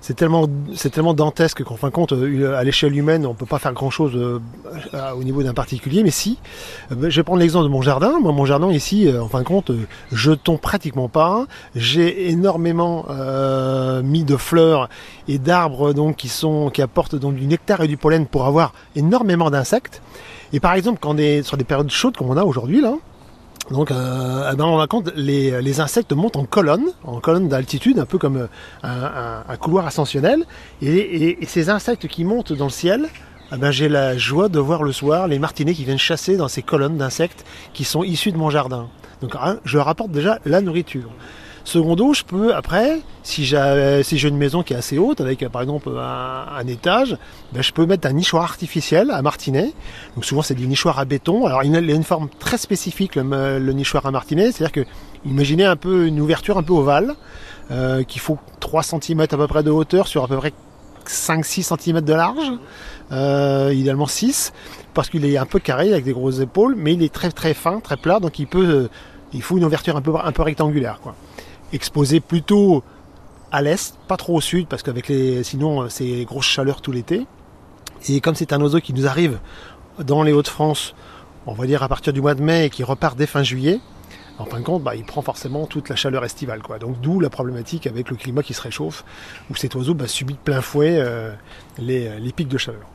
c'est 0.00 0.14
tellement, 0.14 1.14
dantesque 1.14 1.64
qu'en 1.64 1.76
fin 1.76 1.88
de 1.88 1.92
compte, 1.92 2.12
euh, 2.12 2.56
à 2.56 2.64
l'échelle 2.64 2.96
humaine, 2.96 3.26
on 3.26 3.34
peut 3.34 3.46
pas 3.46 3.58
faire 3.58 3.72
grand 3.72 3.90
chose 3.90 4.12
euh, 4.14 4.40
au 5.16 5.24
niveau 5.24 5.42
d'un 5.42 5.54
particulier. 5.54 6.02
Mais 6.02 6.10
si, 6.10 6.38
euh, 6.92 7.10
je 7.10 7.16
vais 7.16 7.24
prendre 7.24 7.40
l'exemple 7.40 7.64
de 7.64 7.70
mon 7.70 7.82
jardin. 7.82 8.18
Moi, 8.20 8.32
mon 8.32 8.44
jardin 8.44 8.70
ici, 8.70 9.08
en 9.18 9.28
fin 9.28 9.40
de 9.40 9.44
compte, 9.44 9.70
je 10.12 10.32
tombe 10.32 10.60
pratiquement 10.60 11.08
pas. 11.08 11.46
J'ai 11.74 12.30
énormément 12.30 13.06
mis 14.02 14.24
de 14.24 14.36
fleurs 14.36 14.88
et 15.28 15.38
d'arbres 15.38 15.92
qui 16.16 16.82
apportent 16.82 17.16
donc 17.16 17.34
du 17.34 17.46
nectar 17.46 17.82
et 17.82 17.88
du 17.88 17.96
pollen 17.96 18.26
pour 18.26 18.46
avoir 18.46 18.72
énormément 18.94 19.50
d'insectes. 19.50 20.02
Et 20.52 20.60
par 20.60 20.74
exemple, 20.74 20.98
quand 21.00 21.14
on 21.14 21.18
est 21.18 21.42
sur 21.42 21.56
des 21.56 21.64
périodes 21.64 21.90
chaudes 21.90 22.16
comme 22.16 22.30
on 22.30 22.36
a 22.36 22.44
aujourd'hui 22.44 22.80
là, 22.80 22.94
donc, 23.70 23.90
euh, 23.90 24.50
eh 24.52 24.56
ben, 24.56 24.64
on 24.64 24.76
raconte 24.76 25.12
les, 25.16 25.60
les 25.60 25.80
insectes 25.80 26.12
montent 26.12 26.36
en 26.36 26.44
colonne, 26.44 26.86
en 27.02 27.18
colonne 27.20 27.48
d'altitude, 27.48 27.98
un 27.98 28.06
peu 28.06 28.16
comme 28.16 28.48
euh, 28.84 29.42
un, 29.48 29.56
couloir 29.56 29.86
ascensionnel. 29.86 30.44
Et, 30.82 31.38
ces 31.46 31.68
insectes 31.68 32.06
qui 32.06 32.24
montent 32.24 32.52
dans 32.52 32.66
le 32.66 32.70
ciel, 32.70 33.08
eh 33.52 33.56
ben, 33.56 33.72
j'ai 33.72 33.88
la 33.88 34.16
joie 34.16 34.48
de 34.48 34.60
voir 34.60 34.84
le 34.84 34.92
soir 34.92 35.26
les 35.26 35.40
martinets 35.40 35.74
qui 35.74 35.84
viennent 35.84 35.98
chasser 35.98 36.36
dans 36.36 36.48
ces 36.48 36.62
colonnes 36.62 36.96
d'insectes 36.96 37.44
qui 37.72 37.84
sont 37.84 38.04
issus 38.04 38.30
de 38.30 38.36
mon 38.36 38.50
jardin. 38.50 38.88
Donc, 39.20 39.34
hein, 39.34 39.58
je 39.64 39.78
leur 39.78 39.88
apporte 39.88 40.12
déjà 40.12 40.38
la 40.44 40.60
nourriture. 40.60 41.10
Secondo, 41.66 42.14
je 42.14 42.22
peux 42.22 42.54
après, 42.54 43.00
si 43.24 43.44
j'ai 43.44 44.28
une 44.28 44.36
maison 44.36 44.62
qui 44.62 44.72
est 44.72 44.76
assez 44.76 44.98
haute, 44.98 45.20
avec 45.20 45.48
par 45.48 45.62
exemple 45.62 45.90
un, 45.98 46.66
étage, 46.68 47.18
ben, 47.52 47.60
je 47.60 47.72
peux 47.72 47.86
mettre 47.86 48.06
un 48.06 48.12
nichoir 48.12 48.44
artificiel 48.44 49.10
à 49.10 49.20
martinet. 49.20 49.72
Donc 50.14 50.24
souvent 50.24 50.42
c'est 50.42 50.54
des 50.54 50.68
nichoirs 50.68 51.00
à 51.00 51.04
béton. 51.04 51.44
Alors 51.44 51.64
il 51.64 51.74
a 51.74 51.80
une 51.80 52.04
forme 52.04 52.28
très 52.38 52.56
spécifique 52.56 53.16
le, 53.16 53.72
nichoir 53.72 54.06
à 54.06 54.12
martinet, 54.12 54.52
c'est-à-dire 54.52 54.70
que 54.70 54.88
imaginez 55.24 55.64
un 55.64 55.74
peu 55.74 56.06
une 56.06 56.20
ouverture 56.20 56.56
un 56.56 56.62
peu 56.62 56.72
ovale, 56.72 57.16
euh, 57.72 58.04
qui 58.04 58.20
faut 58.20 58.38
3 58.60 58.84
cm 58.84 59.22
à 59.22 59.26
peu 59.26 59.48
près 59.48 59.64
de 59.64 59.72
hauteur 59.72 60.06
sur 60.06 60.22
à 60.22 60.28
peu 60.28 60.36
près 60.36 60.52
5-6 61.04 61.76
cm 61.76 62.00
de 62.00 62.12
large, 62.12 62.52
euh, 63.10 63.74
idéalement 63.74 64.06
6, 64.06 64.52
parce 64.94 65.10
qu'il 65.10 65.24
est 65.24 65.36
un 65.36 65.46
peu 65.46 65.58
carré 65.58 65.92
avec 65.92 66.04
des 66.04 66.12
grosses 66.12 66.38
épaules, 66.38 66.76
mais 66.78 66.92
il 66.92 67.02
est 67.02 67.12
très 67.12 67.32
très 67.32 67.54
fin, 67.54 67.80
très 67.80 67.96
plat, 67.96 68.20
donc 68.20 68.38
il 68.38 68.46
peut, 68.46 68.88
il 69.32 69.42
faut 69.42 69.58
une 69.58 69.64
ouverture 69.64 69.96
un 69.96 70.00
peu, 70.00 70.12
un 70.14 70.30
peu 70.30 70.42
rectangulaire. 70.42 71.00
Quoi 71.02 71.16
exposé 71.72 72.20
plutôt 72.20 72.82
à 73.52 73.62
l'est, 73.62 73.94
pas 74.08 74.16
trop 74.16 74.36
au 74.36 74.40
sud, 74.40 74.66
parce 74.66 74.82
qu'avec 74.82 75.08
les, 75.08 75.42
sinon 75.42 75.82
euh, 75.82 75.88
c'est 75.88 76.24
grosse 76.24 76.46
chaleur 76.46 76.80
tout 76.80 76.92
l'été. 76.92 77.26
Et 78.08 78.20
comme 78.20 78.34
c'est 78.34 78.52
un 78.52 78.60
oiseau 78.60 78.80
qui 78.80 78.92
nous 78.92 79.06
arrive 79.06 79.38
dans 79.98 80.22
les 80.22 80.32
Hauts-de-France, 80.32 80.94
on 81.46 81.54
va 81.54 81.66
dire 81.66 81.82
à 81.82 81.88
partir 81.88 82.12
du 82.12 82.20
mois 82.20 82.34
de 82.34 82.42
mai 82.42 82.66
et 82.66 82.70
qui 82.70 82.84
repart 82.84 83.16
dès 83.16 83.26
fin 83.26 83.42
juillet, 83.42 83.80
en 84.38 84.44
fin 84.44 84.58
de 84.58 84.64
compte, 84.64 84.82
bah, 84.82 84.94
il 84.94 85.04
prend 85.04 85.22
forcément 85.22 85.66
toute 85.66 85.88
la 85.88 85.96
chaleur 85.96 86.24
estivale. 86.24 86.62
Quoi. 86.62 86.78
Donc 86.78 87.00
d'où 87.00 87.20
la 87.20 87.30
problématique 87.30 87.86
avec 87.86 88.10
le 88.10 88.16
climat 88.16 88.42
qui 88.42 88.52
se 88.52 88.60
réchauffe, 88.60 89.04
où 89.50 89.56
cet 89.56 89.74
oiseau 89.74 89.94
bah, 89.94 90.08
subit 90.08 90.34
plein 90.34 90.60
fouet 90.60 90.98
euh, 90.98 91.32
les, 91.78 92.18
les 92.20 92.32
pics 92.32 92.48
de 92.48 92.58
chaleur. 92.58 92.86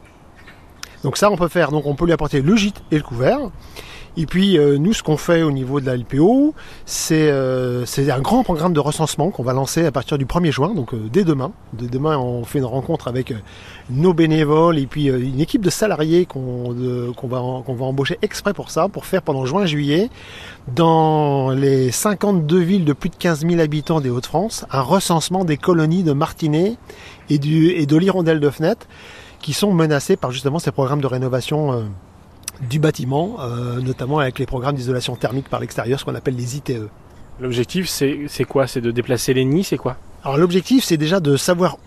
Donc 1.04 1.18
ça, 1.18 1.32
on 1.32 1.38
peut 1.38 1.48
faire. 1.48 1.72
Donc 1.72 1.88
on 1.88 1.96
peut 1.96 2.06
lui 2.06 2.14
apporter 2.14 2.42
le 2.42 2.56
gîte 2.56 2.84
et 2.92 2.98
le 2.98 3.04
couvert. 3.04 3.40
Et 4.18 4.26
puis 4.26 4.58
euh, 4.58 4.78
nous, 4.78 4.94
ce 4.94 5.04
qu'on 5.04 5.16
fait 5.16 5.42
au 5.42 5.52
niveau 5.52 5.80
de 5.80 5.86
la 5.86 5.96
LPO, 5.96 6.54
euh, 7.12 7.84
c'est 7.86 8.12
un 8.12 8.20
grand 8.20 8.44
programme 8.44 8.74
de 8.74 8.80
recensement 8.80 9.32
qu'on 9.32 9.44
va 9.44 9.54
lancer 9.54 9.86
à 9.86 9.92
partir 9.92 10.18
du 10.18 10.26
1er 10.26 10.52
juin, 10.52 10.74
donc 10.74 10.94
euh, 10.94 11.10
dès 11.12 11.24
demain. 11.24 11.54
Dès 11.72 11.88
demain, 11.88 12.18
on 12.18 12.44
fait 12.44 12.60
une 12.60 12.66
rencontre 12.66 13.08
avec 13.08 13.34
nos 13.90 14.14
bénévoles 14.14 14.78
et 14.80 14.86
puis 14.86 15.06
une 15.06 15.40
équipe 15.40 15.62
de 15.62 15.70
salariés 15.70 16.26
qu'on 16.26 16.74
va, 17.24 17.40
va 17.68 17.86
embaucher 17.86 18.18
exprès 18.22 18.54
pour 18.54 18.70
ça, 18.70 18.90
pour 18.90 19.06
faire 19.06 19.22
pendant 19.22 19.46
juin-juillet, 19.46 20.10
dans 20.76 21.52
les 21.52 21.92
52 21.92 22.60
villes 22.60 22.86
de 22.86 22.94
plus 22.94 23.10
de 23.10 23.16
15 23.16 23.48
000 23.48 23.62
habitants 23.62 24.02
des 24.02 24.10
Hauts-de-France, 24.10 24.66
un 24.72 24.82
recensement 24.82 25.46
des 25.46 25.58
colonies 25.58 26.04
de 26.04 26.12
martinets 26.12 26.76
et, 27.30 27.38
du, 27.38 27.70
et 27.70 27.86
de 27.86 27.96
l'hirondelle 27.96 28.42
de 28.42 28.50
fenêtre 28.50 28.88
qui 29.40 29.54
sont 29.54 29.74
menacées 29.74 30.18
par 30.18 30.32
justement 30.32 30.60
ces 30.60 30.72
programmes 30.72 31.02
de 31.02 31.08
rénovation 31.08 31.90
du 32.70 32.80
bâtiment, 32.80 33.38
euh, 33.40 33.80
notamment 33.82 34.20
avec 34.20 34.40
les 34.40 34.46
programmes 34.46 34.76
d'isolation 34.76 35.16
thermique 35.16 35.50
par 35.50 35.60
l'extérieur, 35.60 36.00
ce 36.00 36.06
qu'on 36.06 36.16
appelle 36.16 36.36
les 36.36 36.58
ITE. 36.58 36.74
L'objectif, 37.40 37.88
c'est 37.88 38.44
quoi? 38.48 38.68
C'est 38.68 38.82
de 38.82 38.92
déplacer 38.92 39.34
les 39.34 39.46
nids, 39.46 39.64
c'est 39.64 39.78
quoi? 39.78 39.98
Alors 40.24 40.38
l'objectif, 40.38 40.84
c'est 40.84 40.98
déjà 40.98 41.20
de 41.20 41.38
savoir 41.38 41.78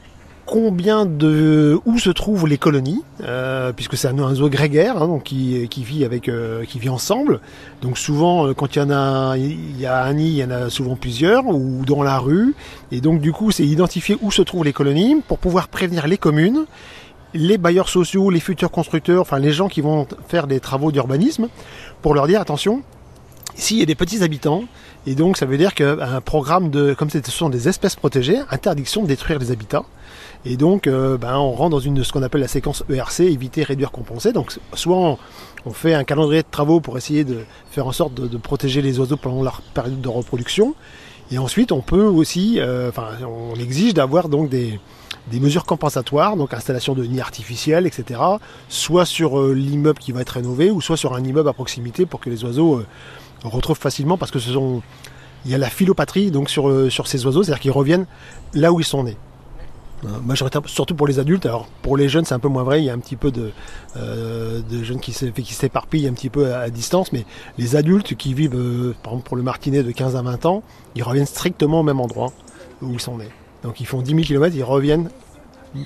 combien 0.46 1.06
de 1.06 1.78
où 1.86 1.98
se 1.98 2.10
trouvent 2.10 2.46
les 2.46 2.58
colonies, 2.58 3.02
euh, 3.22 3.72
puisque 3.72 3.96
c'est 3.96 4.08
un 4.08 4.18
oiseau 4.18 4.48
grégaire, 4.48 5.00
hein, 5.00 5.06
donc 5.06 5.22
qui, 5.22 5.68
qui, 5.68 5.84
vit 5.84 6.04
avec, 6.04 6.28
euh, 6.28 6.64
qui 6.64 6.78
vit 6.78 6.88
ensemble. 6.88 7.40
Donc 7.80 7.96
souvent, 7.96 8.52
quand 8.52 8.74
il 8.74 8.80
y 8.80 8.82
en 8.82 8.90
a, 8.90 9.36
il 9.36 9.80
y 9.80 9.86
a 9.86 10.02
un 10.02 10.12
nid, 10.12 10.28
il 10.28 10.36
y 10.36 10.44
en 10.44 10.50
a 10.50 10.70
souvent 10.70 10.96
plusieurs, 10.96 11.46
ou 11.46 11.84
dans 11.86 12.02
la 12.02 12.18
rue. 12.18 12.54
Et 12.90 13.00
donc 13.00 13.20
du 13.20 13.32
coup, 13.32 13.52
c'est 13.52 13.64
identifier 13.64 14.18
où 14.20 14.32
se 14.32 14.42
trouvent 14.42 14.64
les 14.64 14.72
colonies 14.72 15.22
pour 15.26 15.38
pouvoir 15.38 15.68
prévenir 15.68 16.08
les 16.08 16.18
communes 16.18 16.66
les 17.34 17.58
bailleurs 17.58 17.88
sociaux, 17.88 18.30
les 18.30 18.40
futurs 18.40 18.70
constructeurs, 18.70 19.20
enfin 19.20 19.38
les 19.38 19.52
gens 19.52 19.68
qui 19.68 19.80
vont 19.80 20.06
faire 20.28 20.46
des 20.46 20.60
travaux 20.60 20.92
d'urbanisme, 20.92 21.48
pour 22.00 22.14
leur 22.14 22.26
dire 22.26 22.40
attention, 22.40 22.82
s'il 23.56 23.78
y 23.78 23.82
a 23.82 23.86
des 23.86 23.94
petits 23.94 24.22
habitants, 24.22 24.64
et 25.06 25.14
donc 25.14 25.36
ça 25.36 25.46
veut 25.46 25.58
dire 25.58 25.74
qu'un 25.74 26.20
programme 26.20 26.70
de, 26.70 26.94
comme 26.94 27.10
ce 27.10 27.20
sont 27.26 27.50
des 27.50 27.68
espèces 27.68 27.96
protégées, 27.96 28.38
interdiction 28.50 29.02
de 29.02 29.08
détruire 29.08 29.38
les 29.38 29.50
habitats. 29.50 29.84
Et 30.46 30.56
donc, 30.56 30.86
euh, 30.86 31.16
ben, 31.16 31.36
on 31.36 31.52
rentre 31.52 31.70
dans 31.70 31.80
une, 31.80 32.04
ce 32.04 32.12
qu'on 32.12 32.22
appelle 32.22 32.42
la 32.42 32.48
séquence 32.48 32.84
ERC, 32.90 33.20
éviter, 33.20 33.62
réduire, 33.62 33.90
compenser. 33.90 34.32
Donc, 34.32 34.52
soit 34.74 34.96
on, 35.64 35.70
fait 35.72 35.94
un 35.94 36.04
calendrier 36.04 36.42
de 36.42 36.48
travaux 36.50 36.80
pour 36.80 36.98
essayer 36.98 37.24
de 37.24 37.44
faire 37.70 37.86
en 37.86 37.92
sorte 37.92 38.12
de, 38.12 38.26
de 38.26 38.36
protéger 38.36 38.82
les 38.82 38.98
oiseaux 38.98 39.16
pendant 39.16 39.42
leur 39.42 39.62
période 39.62 40.02
de 40.02 40.08
reproduction. 40.08 40.74
Et 41.30 41.38
ensuite, 41.38 41.72
on 41.72 41.80
peut 41.80 42.04
aussi, 42.04 42.60
enfin, 42.88 43.08
on 43.26 43.54
exige 43.58 43.94
d'avoir 43.94 44.28
donc 44.28 44.48
des, 44.48 44.78
mesures 45.32 45.64
compensatoires, 45.64 46.36
donc 46.36 46.52
installation 46.52 46.94
de 46.94 47.04
nids 47.04 47.20
artificiels, 47.20 47.86
etc. 47.86 48.20
Soit 48.68 49.06
sur 49.06 49.42
l'immeuble 49.52 49.98
qui 49.98 50.12
va 50.12 50.20
être 50.20 50.30
rénové, 50.30 50.70
ou 50.70 50.80
soit 50.80 50.96
sur 50.96 51.14
un 51.14 51.24
immeuble 51.24 51.48
à 51.48 51.52
proximité 51.52 52.06
pour 52.06 52.20
que 52.20 52.28
les 52.28 52.44
oiseaux 52.44 52.82
retrouvent 53.42 53.78
facilement, 53.78 54.18
parce 54.18 54.30
que 54.30 54.38
ce 54.38 54.52
sont, 54.52 54.82
il 55.44 55.50
y 55.50 55.54
a 55.54 55.58
la 55.58 55.70
philopatrie 55.70 56.30
donc 56.30 56.50
sur, 56.50 56.92
sur 56.92 57.06
ces 57.06 57.24
oiseaux, 57.24 57.42
c'est-à-dire 57.42 57.60
qu'ils 57.60 57.72
reviennent 57.72 58.06
là 58.52 58.72
où 58.72 58.80
ils 58.80 58.84
sont 58.84 59.04
nés. 59.04 59.16
Majoritaire, 60.24 60.62
surtout 60.66 60.94
pour 60.94 61.06
les 61.06 61.18
adultes. 61.18 61.46
Alors 61.46 61.66
pour 61.82 61.96
les 61.96 62.08
jeunes, 62.08 62.24
c'est 62.24 62.34
un 62.34 62.38
peu 62.38 62.48
moins 62.48 62.62
vrai. 62.62 62.80
Il 62.82 62.84
y 62.84 62.90
a 62.90 62.92
un 62.92 62.98
petit 62.98 63.16
peu 63.16 63.30
de, 63.30 63.50
euh, 63.96 64.60
de 64.68 64.82
jeunes 64.82 65.00
qui 65.00 65.12
s'éparpillent 65.12 66.08
un 66.08 66.12
petit 66.12 66.30
peu 66.30 66.54
à, 66.54 66.70
distance. 66.70 67.12
Mais 67.12 67.24
les 67.58 67.76
adultes 67.76 68.14
qui 68.14 68.34
vivent, 68.34 68.54
euh, 68.54 68.94
par 69.02 69.12
exemple 69.12 69.28
pour 69.28 69.36
le 69.36 69.42
martinet 69.42 69.82
de 69.82 69.90
15 69.90 70.16
à 70.16 70.22
20 70.22 70.46
ans, 70.46 70.62
ils 70.94 71.02
reviennent 71.02 71.26
strictement 71.26 71.80
au 71.80 71.82
même 71.82 72.00
endroit 72.00 72.32
où 72.82 72.92
ils 72.92 73.00
sont 73.00 73.18
nés. 73.18 73.30
Donc 73.62 73.80
ils 73.80 73.86
font 73.86 74.02
10 74.02 74.10
000 74.10 74.22
km, 74.22 74.54
ils 74.54 74.62
reviennent 74.62 75.08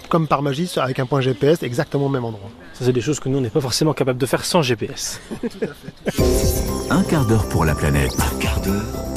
comme 0.09 0.27
par 0.27 0.43
magie 0.43 0.71
avec 0.77 0.99
un 0.99 1.07
point 1.07 1.21
GPS 1.21 1.63
exactement 1.63 2.07
au 2.07 2.11
même 2.11 2.25
endroit. 2.25 2.51
Ça, 2.75 2.85
c'est 2.85 2.93
des 2.93 3.01
choses 3.01 3.21
que 3.21 3.29
nous, 3.29 3.39
on 3.39 3.41
n'est 3.41 3.51
pas 3.51 3.61
forcément 3.61 3.95
capable 3.95 4.19
de 4.19 4.27
faire 4.27 4.45
sans 4.45 4.63
GPS. 4.63 5.21
Un 6.91 7.03
quart 7.03 7.27
d'heure 7.27 7.49
pour 7.49 7.65
la 7.65 7.75
planète. 7.75 8.15
Un 8.19 8.39
quart 8.39 8.61
d'heure 8.61 8.83
pour 8.83 8.83
la 8.83 8.95
planète. 8.95 9.08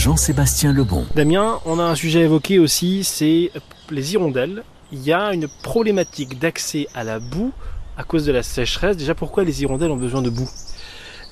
Jean-Sébastien 0.00 0.72
Lebon. 0.72 1.04
Damien, 1.14 1.60
on 1.66 1.78
a 1.78 1.82
un 1.82 1.94
sujet 1.94 2.22
à 2.22 2.24
évoquer 2.24 2.58
aussi, 2.58 3.04
c'est 3.04 3.50
les 3.90 4.14
hirondelles. 4.14 4.62
Il 4.92 5.02
y 5.02 5.12
a 5.12 5.34
une 5.34 5.46
problématique 5.62 6.38
d'accès 6.38 6.86
à 6.94 7.04
la 7.04 7.18
boue 7.18 7.52
à 7.98 8.02
cause 8.02 8.24
de 8.24 8.32
la 8.32 8.42
sécheresse. 8.42 8.96
Déjà, 8.96 9.14
pourquoi 9.14 9.44
les 9.44 9.60
hirondelles 9.60 9.90
ont 9.90 9.98
besoin 9.98 10.22
de 10.22 10.30
boue? 10.30 10.48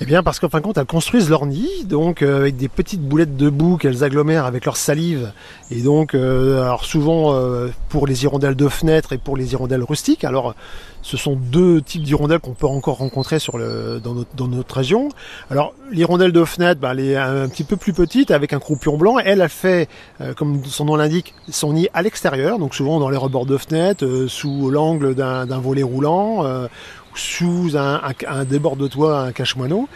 Eh 0.01 0.05
bien 0.05 0.23
parce 0.23 0.39
qu'en 0.39 0.49
fin 0.49 0.59
de 0.59 0.63
compte 0.63 0.79
elles 0.79 0.87
construisent 0.87 1.29
leur 1.29 1.45
nid, 1.45 1.85
donc 1.85 2.23
euh, 2.23 2.39
avec 2.39 2.57
des 2.57 2.69
petites 2.69 3.03
boulettes 3.03 3.37
de 3.37 3.51
boue 3.51 3.77
qu'elles 3.77 4.05
agglomèrent 4.05 4.45
avec 4.45 4.65
leur 4.65 4.77
salive. 4.77 5.33
Et 5.73 5.83
donc 5.83 6.15
euh, 6.15 6.63
alors 6.63 6.85
souvent 6.85 7.35
euh, 7.35 7.69
pour 7.89 8.07
les 8.07 8.23
hirondelles 8.23 8.55
de 8.55 8.69
fenêtre 8.69 9.13
et 9.13 9.19
pour 9.19 9.37
les 9.37 9.53
hirondelles 9.53 9.83
rustiques. 9.83 10.23
Alors 10.23 10.55
ce 11.03 11.17
sont 11.17 11.35
deux 11.35 11.83
types 11.83 12.03
d'hirondelles 12.05 12.39
qu'on 12.39 12.55
peut 12.55 12.67
encore 12.67 12.99
rencontrer 12.99 13.41
sur 13.41 13.59
le, 13.59 14.01
dans, 14.03 14.15
notre, 14.15 14.37
dans 14.37 14.47
notre 14.47 14.77
région. 14.77 15.09
Alors 15.51 15.75
l'hirondelle 15.91 16.33
de 16.33 16.45
fenêtre, 16.45 16.81
bah, 16.81 16.91
elle 16.93 17.01
est 17.01 17.17
un, 17.17 17.49
petit 17.49 17.65
peu 17.65 17.77
plus 17.77 17.93
petite 17.93 18.31
avec 18.31 18.53
un 18.53 18.61
croupion 18.61 18.99
blanc. 18.99 19.19
Elle, 19.19 19.41
a 19.41 19.49
fait, 19.49 19.89
comme 20.37 20.65
son 20.65 20.85
nom 20.85 20.97
l'indique, 20.97 21.35
son 21.51 21.73
nid 21.73 21.89
à 21.95 22.03
l'extérieur, 22.03 22.59
donc 22.59 22.75
souvent 22.75 23.01
dans 23.01 23.11
les 23.11 23.17
rebords 23.17 23.47
de 23.47 23.57
fenêtre, 23.57 24.27
sous 24.29 24.71
l'angle 24.71 25.15
d'un 25.15 25.59
volet 25.59 25.83
roulant 25.83 26.45
sous 27.19 27.77
un, 27.77 28.01
débord 28.45 28.77
de 28.77 28.89
toit, 28.89 29.21
un 29.21 29.33
cache-moineau. 29.33 29.89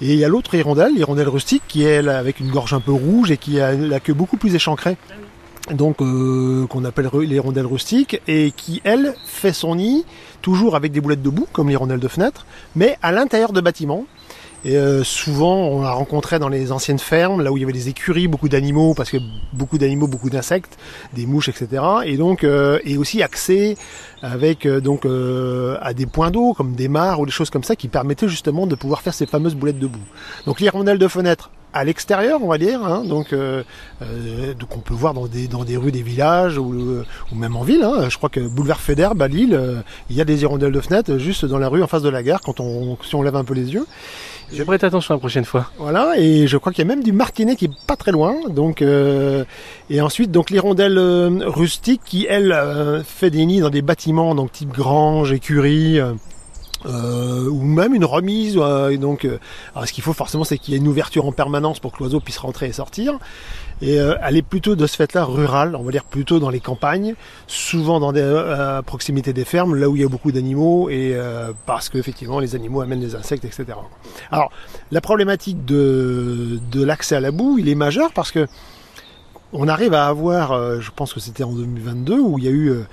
Et 0.00 0.12
il 0.12 0.18
y 0.18 0.24
a 0.24 0.28
l'autre 0.28 0.54
hirondelle, 0.54 0.94
l'hirondelle 0.94 1.28
rustique, 1.28 1.62
qui 1.66 1.84
est 1.84 1.90
elle, 1.96 2.08
avec 2.08 2.38
une 2.38 2.50
gorge 2.50 2.72
un 2.72 2.80
peu 2.80 2.92
rouge 2.92 3.30
et 3.30 3.36
qui 3.36 3.60
a 3.60 3.72
la 3.72 3.98
queue 3.98 4.14
beaucoup 4.14 4.36
plus 4.36 4.54
échancrée. 4.54 4.96
Donc 5.72 6.00
euh, 6.00 6.66
qu'on 6.68 6.84
appelle 6.84 7.10
l'hirondelle 7.12 7.66
rustique 7.66 8.22
et 8.26 8.52
qui 8.56 8.80
elle 8.84 9.14
fait 9.26 9.52
son 9.52 9.74
nid 9.74 10.04
toujours 10.40 10.76
avec 10.76 10.92
des 10.92 11.00
boulettes 11.00 11.22
de 11.22 11.28
boue 11.28 11.46
comme 11.52 11.68
l'hirondelle 11.68 12.00
de 12.00 12.08
fenêtre, 12.08 12.46
mais 12.74 12.96
à 13.02 13.12
l'intérieur 13.12 13.52
de 13.52 13.60
bâtiments 13.60 14.06
et 14.64 14.76
euh, 14.76 15.04
souvent, 15.04 15.54
on 15.68 15.82
la 15.82 15.92
rencontrait 15.92 16.38
dans 16.38 16.48
les 16.48 16.72
anciennes 16.72 16.98
fermes, 16.98 17.42
là 17.42 17.52
où 17.52 17.56
il 17.56 17.60
y 17.60 17.62
avait 17.62 17.72
des 17.72 17.88
écuries, 17.88 18.26
beaucoup 18.26 18.48
d'animaux, 18.48 18.92
parce 18.94 19.10
que 19.10 19.18
beaucoup 19.52 19.78
d'animaux, 19.78 20.08
beaucoup 20.08 20.30
d'insectes, 20.30 20.76
des 21.14 21.26
mouches, 21.26 21.48
etc. 21.48 21.82
Et 22.04 22.16
donc, 22.16 22.42
euh, 22.42 22.80
et 22.84 22.96
aussi 22.98 23.22
accès 23.22 23.76
avec 24.20 24.66
euh, 24.66 24.80
donc 24.80 25.06
à 25.80 25.94
des 25.94 26.06
points 26.06 26.30
d'eau, 26.30 26.54
comme 26.54 26.74
des 26.74 26.88
mares 26.88 27.20
ou 27.20 27.26
des 27.26 27.32
choses 27.32 27.50
comme 27.50 27.62
ça, 27.62 27.76
qui 27.76 27.88
permettaient 27.88 28.28
justement 28.28 28.66
de 28.66 28.74
pouvoir 28.74 29.02
faire 29.02 29.14
ces 29.14 29.26
fameuses 29.26 29.54
boulettes 29.54 29.78
de 29.78 29.86
boue. 29.86 29.98
Donc 30.46 30.60
l'hirondelle 30.60 30.98
de 30.98 31.08
fenêtre 31.08 31.50
à 31.72 31.84
l'extérieur, 31.84 32.40
on 32.42 32.48
va 32.48 32.58
dire. 32.58 32.84
Hein, 32.84 33.04
donc, 33.04 33.32
euh, 33.32 33.62
donc 34.58 34.76
on 34.76 34.80
peut 34.80 34.94
voir 34.94 35.14
dans 35.14 35.26
des, 35.26 35.48
dans 35.48 35.64
des 35.64 35.76
rues 35.76 35.92
des 35.92 36.02
villages 36.02 36.58
ou, 36.58 37.02
ou 37.32 37.34
même 37.34 37.56
en 37.56 37.62
ville. 37.62 37.82
Hein. 37.82 38.08
Je 38.08 38.16
crois 38.16 38.28
que 38.28 38.40
boulevard 38.40 38.80
Fédère, 38.80 39.12
à 39.18 39.28
Lille, 39.28 39.60
il 40.10 40.16
y 40.16 40.20
a 40.20 40.24
des 40.24 40.42
hirondelles 40.42 40.72
de 40.72 40.80
fenêtre 40.80 41.18
juste 41.18 41.44
dans 41.44 41.58
la 41.58 41.68
rue 41.68 41.82
en 41.82 41.86
face 41.86 42.02
de 42.02 42.08
la 42.08 42.22
gare 42.22 42.40
quand 42.40 42.60
on 42.60 42.96
si 43.02 43.14
on 43.14 43.22
lève 43.22 43.36
un 43.36 43.44
peu 43.44 43.54
les 43.54 43.72
yeux. 43.72 43.86
Je 44.50 44.56
vais 44.56 44.64
prêter 44.64 44.86
attention 44.86 45.14
la 45.14 45.18
prochaine 45.18 45.44
fois. 45.44 45.70
Voilà, 45.78 46.14
et 46.16 46.46
je 46.46 46.56
crois 46.56 46.72
qu'il 46.72 46.82
y 46.82 46.88
a 46.88 46.88
même 46.88 47.04
du 47.04 47.12
martinet 47.12 47.54
qui 47.54 47.66
est 47.66 47.86
pas 47.86 47.96
très 47.96 48.12
loin. 48.12 48.34
Donc, 48.48 48.80
euh, 48.80 49.44
et 49.90 50.00
ensuite, 50.00 50.30
donc 50.30 50.50
l'hirondelle 50.50 50.96
euh, 50.96 51.40
rustique 51.46 52.00
qui, 52.04 52.26
elle, 52.28 52.52
euh, 52.52 53.02
fait 53.04 53.30
des 53.30 53.44
nids 53.44 53.60
dans 53.60 53.68
des 53.68 53.82
bâtiments, 53.82 54.34
donc 54.34 54.52
type 54.52 54.70
grange, 54.70 55.32
écurie. 55.32 56.00
Ou 56.84 57.62
même 57.62 57.94
une 57.94 58.04
remise. 58.04 58.54
donc, 58.54 59.26
alors 59.74 59.88
ce 59.88 59.92
qu'il 59.92 60.04
faut 60.04 60.12
forcément, 60.12 60.44
c'est 60.44 60.58
qu'il 60.58 60.74
y 60.74 60.76
ait 60.76 60.80
une 60.80 60.88
ouverture 60.88 61.26
en 61.26 61.32
permanence 61.32 61.80
pour 61.80 61.92
que 61.92 61.98
l'oiseau 61.98 62.20
puisse 62.20 62.38
rentrer 62.38 62.66
et 62.66 62.72
sortir. 62.72 63.18
Et 63.80 64.00
euh, 64.00 64.16
elle 64.22 64.36
est 64.36 64.42
plutôt 64.42 64.74
de 64.74 64.86
ce 64.86 64.96
fait-là 64.96 65.24
rurale, 65.24 65.76
on 65.76 65.82
va 65.82 65.92
dire 65.92 66.04
plutôt 66.04 66.40
dans 66.40 66.50
les 66.50 66.60
campagnes, 66.60 67.14
souvent 67.46 68.00
dans 68.00 68.12
des, 68.12 68.20
euh, 68.20 68.78
à 68.78 68.82
proximité 68.82 69.32
des 69.32 69.44
fermes, 69.44 69.76
là 69.76 69.88
où 69.88 69.94
il 69.94 70.02
y 70.02 70.04
a 70.04 70.08
beaucoup 70.08 70.32
d'animaux, 70.32 70.90
et 70.90 71.12
euh, 71.14 71.52
parce 71.64 71.88
qu'effectivement 71.88 72.40
les 72.40 72.56
animaux 72.56 72.80
amènent 72.80 73.00
des 73.00 73.14
insectes, 73.14 73.44
etc. 73.44 73.66
Alors 74.32 74.50
la 74.90 75.00
problématique 75.00 75.64
de, 75.64 76.58
de 76.72 76.84
l'accès 76.84 77.16
à 77.16 77.20
la 77.20 77.30
boue, 77.30 77.58
il 77.58 77.68
est 77.68 77.76
majeur 77.76 78.12
parce 78.12 78.32
que 78.32 78.46
on 79.52 79.66
arrive 79.66 79.94
à 79.94 80.08
avoir, 80.08 80.78
je 80.78 80.90
pense 80.90 81.14
que 81.14 81.20
c'était 81.20 81.42
en 81.42 81.52
2022, 81.52 82.18
où 82.18 82.38
il 82.38 82.44
y 82.44 82.48
a 82.48 82.50
eu 82.50 82.84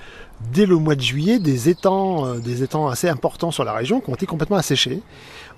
dès 0.52 0.66
le 0.66 0.76
mois 0.76 0.94
de 0.94 1.00
juillet 1.00 1.38
des 1.38 1.68
étangs, 1.68 2.34
des 2.36 2.62
étangs 2.62 2.88
assez 2.88 3.08
importants 3.08 3.50
sur 3.50 3.64
la 3.64 3.72
région 3.72 4.00
qui 4.00 4.10
ont 4.10 4.14
été 4.14 4.26
complètement 4.26 4.56
asséchés. 4.56 5.02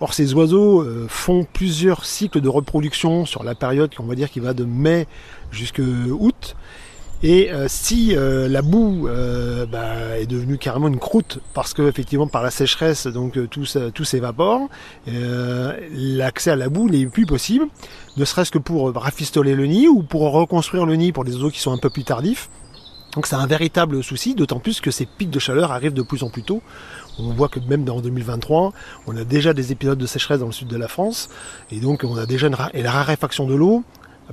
Or, 0.00 0.14
ces 0.14 0.32
oiseaux 0.34 0.82
euh, 0.82 1.06
font 1.08 1.44
plusieurs 1.52 2.04
cycles 2.04 2.40
de 2.40 2.48
reproduction 2.48 3.26
sur 3.26 3.42
la 3.42 3.54
période 3.54 3.94
qu'on 3.94 4.04
va 4.04 4.14
dire 4.14 4.30
qui 4.30 4.38
va 4.38 4.54
de 4.54 4.64
mai 4.64 5.08
jusqu'à 5.50 5.82
août. 5.82 6.54
Et 7.24 7.50
euh, 7.50 7.66
si 7.66 8.14
euh, 8.14 8.46
la 8.46 8.62
boue 8.62 9.08
bah, 9.72 10.16
est 10.16 10.26
devenue 10.26 10.56
carrément 10.56 10.86
une 10.86 11.00
croûte 11.00 11.40
parce 11.52 11.74
que 11.74 11.82
effectivement 11.82 12.28
par 12.28 12.44
la 12.44 12.52
sécheresse 12.52 13.08
donc 13.08 13.36
tout, 13.50 13.64
tout 13.92 14.04
s'évapore, 14.04 14.68
l'accès 15.06 16.52
à 16.52 16.56
la 16.56 16.68
boue 16.68 16.88
n'est 16.88 17.06
plus 17.06 17.26
possible, 17.26 17.66
ne 18.16 18.24
serait-ce 18.24 18.52
que 18.52 18.58
pour 18.58 18.94
rafistoler 18.94 19.56
le 19.56 19.66
nid 19.66 19.88
ou 19.88 20.04
pour 20.04 20.30
reconstruire 20.30 20.86
le 20.86 20.94
nid 20.94 21.10
pour 21.10 21.24
les 21.24 21.34
oiseaux 21.34 21.50
qui 21.50 21.58
sont 21.58 21.72
un 21.72 21.78
peu 21.78 21.90
plus 21.90 22.04
tardifs. 22.04 22.48
Donc 23.18 23.26
c'est 23.26 23.34
un 23.34 23.48
véritable 23.48 24.04
souci, 24.04 24.36
d'autant 24.36 24.60
plus 24.60 24.80
que 24.80 24.92
ces 24.92 25.04
pics 25.04 25.28
de 25.28 25.40
chaleur 25.40 25.72
arrivent 25.72 25.92
de 25.92 26.02
plus 26.02 26.22
en 26.22 26.30
plus 26.30 26.44
tôt. 26.44 26.62
On 27.18 27.32
voit 27.32 27.48
que 27.48 27.58
même 27.58 27.82
dans 27.82 28.00
2023, 28.00 28.72
on 29.08 29.16
a 29.16 29.24
déjà 29.24 29.52
des 29.52 29.72
épisodes 29.72 29.98
de 29.98 30.06
sécheresse 30.06 30.38
dans 30.38 30.46
le 30.46 30.52
sud 30.52 30.68
de 30.68 30.76
la 30.76 30.86
France, 30.86 31.28
et 31.72 31.80
donc 31.80 32.04
on 32.04 32.16
a 32.16 32.26
déjà 32.26 32.46
une 32.46 32.54
et 32.74 32.80
la 32.80 32.92
raréfaction 32.92 33.48
de 33.48 33.56
l'eau. 33.56 33.82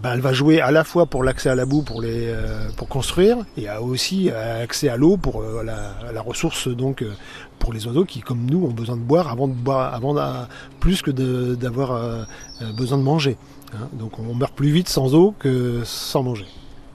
Ben, 0.03 0.13
elle 0.13 0.21
va 0.21 0.33
jouer 0.33 0.61
à 0.61 0.69
la 0.69 0.83
fois 0.83 1.07
pour 1.07 1.23
l'accès 1.23 1.49
à 1.49 1.55
la 1.55 1.65
boue 1.65 1.81
pour 1.81 1.99
les 1.99 2.27
euh, 2.27 2.69
pour 2.77 2.87
construire 2.87 3.37
et 3.57 3.67
aussi 3.71 4.29
accès 4.29 4.87
à 4.87 4.97
l'eau 4.97 5.17
pour 5.17 5.41
euh, 5.41 5.63
la, 5.63 6.21
ressource 6.21 6.67
donc 6.67 7.01
euh, 7.01 7.11
pour 7.57 7.73
les 7.73 7.87
oiseaux 7.87 8.05
qui 8.05 8.19
comme 8.21 8.45
nous 8.45 8.65
ont 8.67 8.71
besoin 8.71 8.97
de 8.97 9.01
boire 9.01 9.31
avant 9.31 9.47
de 9.47 9.53
boire 9.53 9.95
avant 9.95 10.13
plus 10.79 11.01
que 11.01 11.09
d'avoir 11.09 12.27
besoin 12.77 12.99
de 12.99 13.03
manger. 13.03 13.35
Hein. 13.73 13.87
Donc 13.93 14.19
on 14.19 14.35
meurt 14.35 14.53
plus 14.53 14.69
vite 14.69 14.89
sans 14.89 15.15
eau 15.15 15.33
que 15.39 15.81
sans 15.85 16.21
manger. 16.21 16.45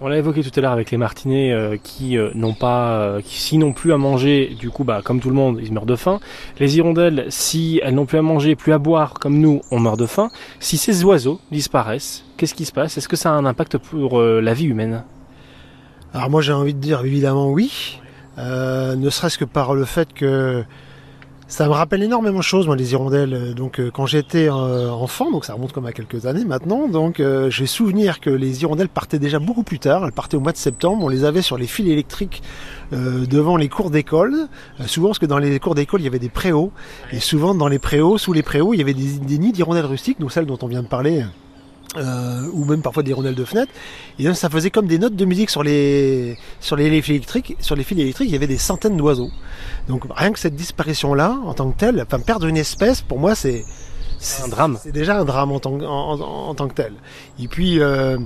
On 0.02 0.08
l'a 0.08 0.16
évoqué 0.16 0.42
tout 0.42 0.50
à 0.56 0.62
l'heure 0.62 0.72
avec 0.72 0.90
les 0.90 0.96
martinets 0.96 1.52
euh, 1.52 1.76
qui 1.76 2.16
euh, 2.16 2.30
n'ont 2.34 2.54
pas, 2.54 2.92
euh, 2.92 3.20
qui 3.20 3.38
s'ils 3.38 3.58
n'ont 3.58 3.74
plus 3.74 3.92
à 3.92 3.98
manger, 3.98 4.56
du 4.58 4.70
coup, 4.70 4.82
bah, 4.82 5.02
comme 5.04 5.20
tout 5.20 5.28
le 5.28 5.34
monde, 5.34 5.60
ils 5.62 5.74
meurent 5.74 5.84
de 5.84 5.94
faim. 5.94 6.20
Les 6.58 6.78
hirondelles, 6.78 7.26
si 7.28 7.82
elles 7.84 7.94
n'ont 7.94 8.06
plus 8.06 8.16
à 8.16 8.22
manger, 8.22 8.56
plus 8.56 8.72
à 8.72 8.78
boire, 8.78 9.12
comme 9.12 9.38
nous, 9.38 9.60
on 9.70 9.78
meurt 9.78 9.98
de 9.98 10.06
faim. 10.06 10.30
Si 10.58 10.78
ces 10.78 11.04
oiseaux 11.04 11.38
disparaissent, 11.52 12.24
qu'est-ce 12.38 12.54
qui 12.54 12.64
se 12.64 12.72
passe? 12.72 12.96
Est-ce 12.96 13.08
que 13.10 13.16
ça 13.16 13.30
a 13.30 13.34
un 13.34 13.44
impact 13.44 13.76
pour 13.76 14.22
la 14.22 14.54
vie 14.54 14.64
humaine? 14.64 15.04
Alors 16.14 16.30
moi, 16.30 16.40
j'ai 16.40 16.54
envie 16.54 16.72
de 16.72 16.80
dire 16.80 17.04
évidemment 17.04 17.50
oui, 17.50 18.00
ne 18.38 19.10
serait-ce 19.10 19.36
que 19.36 19.44
par 19.44 19.74
le 19.74 19.84
fait 19.84 20.14
que 20.14 20.64
ça 21.50 21.66
me 21.66 21.72
rappelle 21.72 22.04
énormément 22.04 22.38
de 22.38 22.44
choses, 22.44 22.68
moi, 22.68 22.76
les 22.76 22.92
hirondelles. 22.92 23.34
Euh, 23.34 23.54
donc, 23.54 23.80
euh, 23.80 23.90
quand 23.92 24.06
j'étais 24.06 24.48
euh, 24.48 24.88
enfant, 24.88 25.32
donc 25.32 25.44
ça 25.44 25.54
remonte 25.54 25.72
comme 25.72 25.84
à 25.84 25.92
quelques 25.92 26.26
années 26.26 26.44
maintenant, 26.44 26.88
donc 26.88 27.20
j'ai 27.48 27.66
souvenir 27.66 28.20
que 28.20 28.30
les 28.30 28.62
hirondelles 28.62 28.88
partaient 28.88 29.18
déjà 29.18 29.40
beaucoup 29.40 29.64
plus 29.64 29.80
tard. 29.80 30.04
Elles 30.04 30.12
partaient 30.12 30.36
au 30.36 30.40
mois 30.40 30.52
de 30.52 30.56
septembre. 30.56 31.04
On 31.04 31.08
les 31.08 31.24
avait 31.24 31.42
sur 31.42 31.58
les 31.58 31.66
fils 31.66 31.88
électriques 31.88 32.42
devant 32.92 33.56
les 33.56 33.68
cours 33.68 33.90
d'école. 33.90 34.48
souvent, 34.86 35.08
parce 35.08 35.18
que 35.18 35.26
dans 35.26 35.38
les 35.38 35.58
cours 35.58 35.74
d'école, 35.74 36.00
il 36.00 36.04
y 36.04 36.06
avait 36.06 36.20
des 36.20 36.28
préaux. 36.28 36.72
Et 37.12 37.20
souvent, 37.20 37.54
dans 37.54 37.68
les 37.68 37.78
préaux, 37.78 38.16
sous 38.16 38.32
les 38.32 38.42
préaux, 38.42 38.72
il 38.72 38.78
y 38.78 38.82
avait 38.82 38.94
des, 38.94 39.18
des 39.18 39.38
nids 39.38 39.52
d'hirondelles 39.52 39.86
rustiques, 39.86 40.20
donc 40.20 40.32
celles 40.32 40.46
dont 40.46 40.58
on 40.62 40.68
vient 40.68 40.82
de 40.82 40.88
parler 40.88 41.24
euh, 41.96 42.48
ou 42.52 42.64
même 42.64 42.82
parfois 42.82 43.02
des 43.02 43.12
rondelles 43.12 43.34
de 43.34 43.44
fenêtre. 43.44 43.72
Et 44.18 44.24
donc 44.24 44.36
ça 44.36 44.48
faisait 44.48 44.70
comme 44.70 44.86
des 44.86 44.98
notes 44.98 45.16
de 45.16 45.24
musique 45.24 45.50
sur 45.50 45.62
les 45.62 46.36
sur 46.60 46.76
les 46.76 47.02
fils 47.02 47.16
électriques. 47.16 47.56
Sur 47.60 47.76
les 47.76 47.84
fils 47.84 47.98
électriques, 47.98 48.28
il 48.28 48.32
y 48.32 48.36
avait 48.36 48.46
des 48.46 48.58
centaines 48.58 48.96
d'oiseaux. 48.96 49.30
Donc 49.88 50.04
rien 50.10 50.32
que 50.32 50.38
cette 50.38 50.54
disparition-là, 50.54 51.38
en 51.44 51.54
tant 51.54 51.70
que 51.70 51.78
telle, 51.78 52.00
enfin 52.00 52.20
perdre 52.20 52.46
une 52.46 52.56
espèce, 52.56 53.02
pour 53.02 53.18
moi, 53.18 53.34
c'est 53.34 53.64
un 54.42 54.48
drame. 54.48 54.78
C'est 54.80 54.92
déjà 54.92 55.18
un 55.18 55.24
drame 55.24 55.50
en 55.52 55.60
tant, 55.60 55.80
en, 55.80 56.54
tant 56.54 56.68
que 56.68 56.74
tel. 56.74 56.92
Et 57.38 57.48
puis 57.48 57.80
euh, 57.80 58.18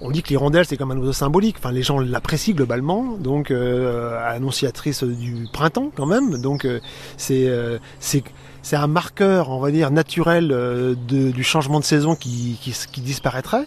on 0.00 0.10
dit 0.10 0.22
que 0.22 0.30
l'hirondelle 0.30 0.64
c'est 0.64 0.76
comme 0.76 0.90
un 0.90 0.98
oiseau 0.98 1.12
symbolique. 1.12 1.56
Enfin, 1.58 1.72
les 1.72 1.82
gens 1.82 2.00
l'apprécient 2.00 2.54
globalement, 2.54 3.16
donc 3.18 3.50
euh, 3.50 4.18
annonciatrice 4.26 5.04
du 5.04 5.46
printemps 5.52 5.90
quand 5.94 6.06
même. 6.06 6.40
Donc 6.40 6.64
euh, 6.64 6.80
c'est 7.16 7.48
c'est 8.00 8.24
c'est 8.64 8.76
un 8.76 8.88
marqueur, 8.88 9.50
on 9.50 9.60
va 9.60 9.70
dire, 9.70 9.92
naturel 9.92 10.50
euh, 10.50 10.94
du 10.96 11.44
changement 11.44 11.78
de 11.78 11.84
saison 11.84 12.16
qui, 12.16 12.58
qui, 12.60 13.00
disparaîtrait. 13.00 13.66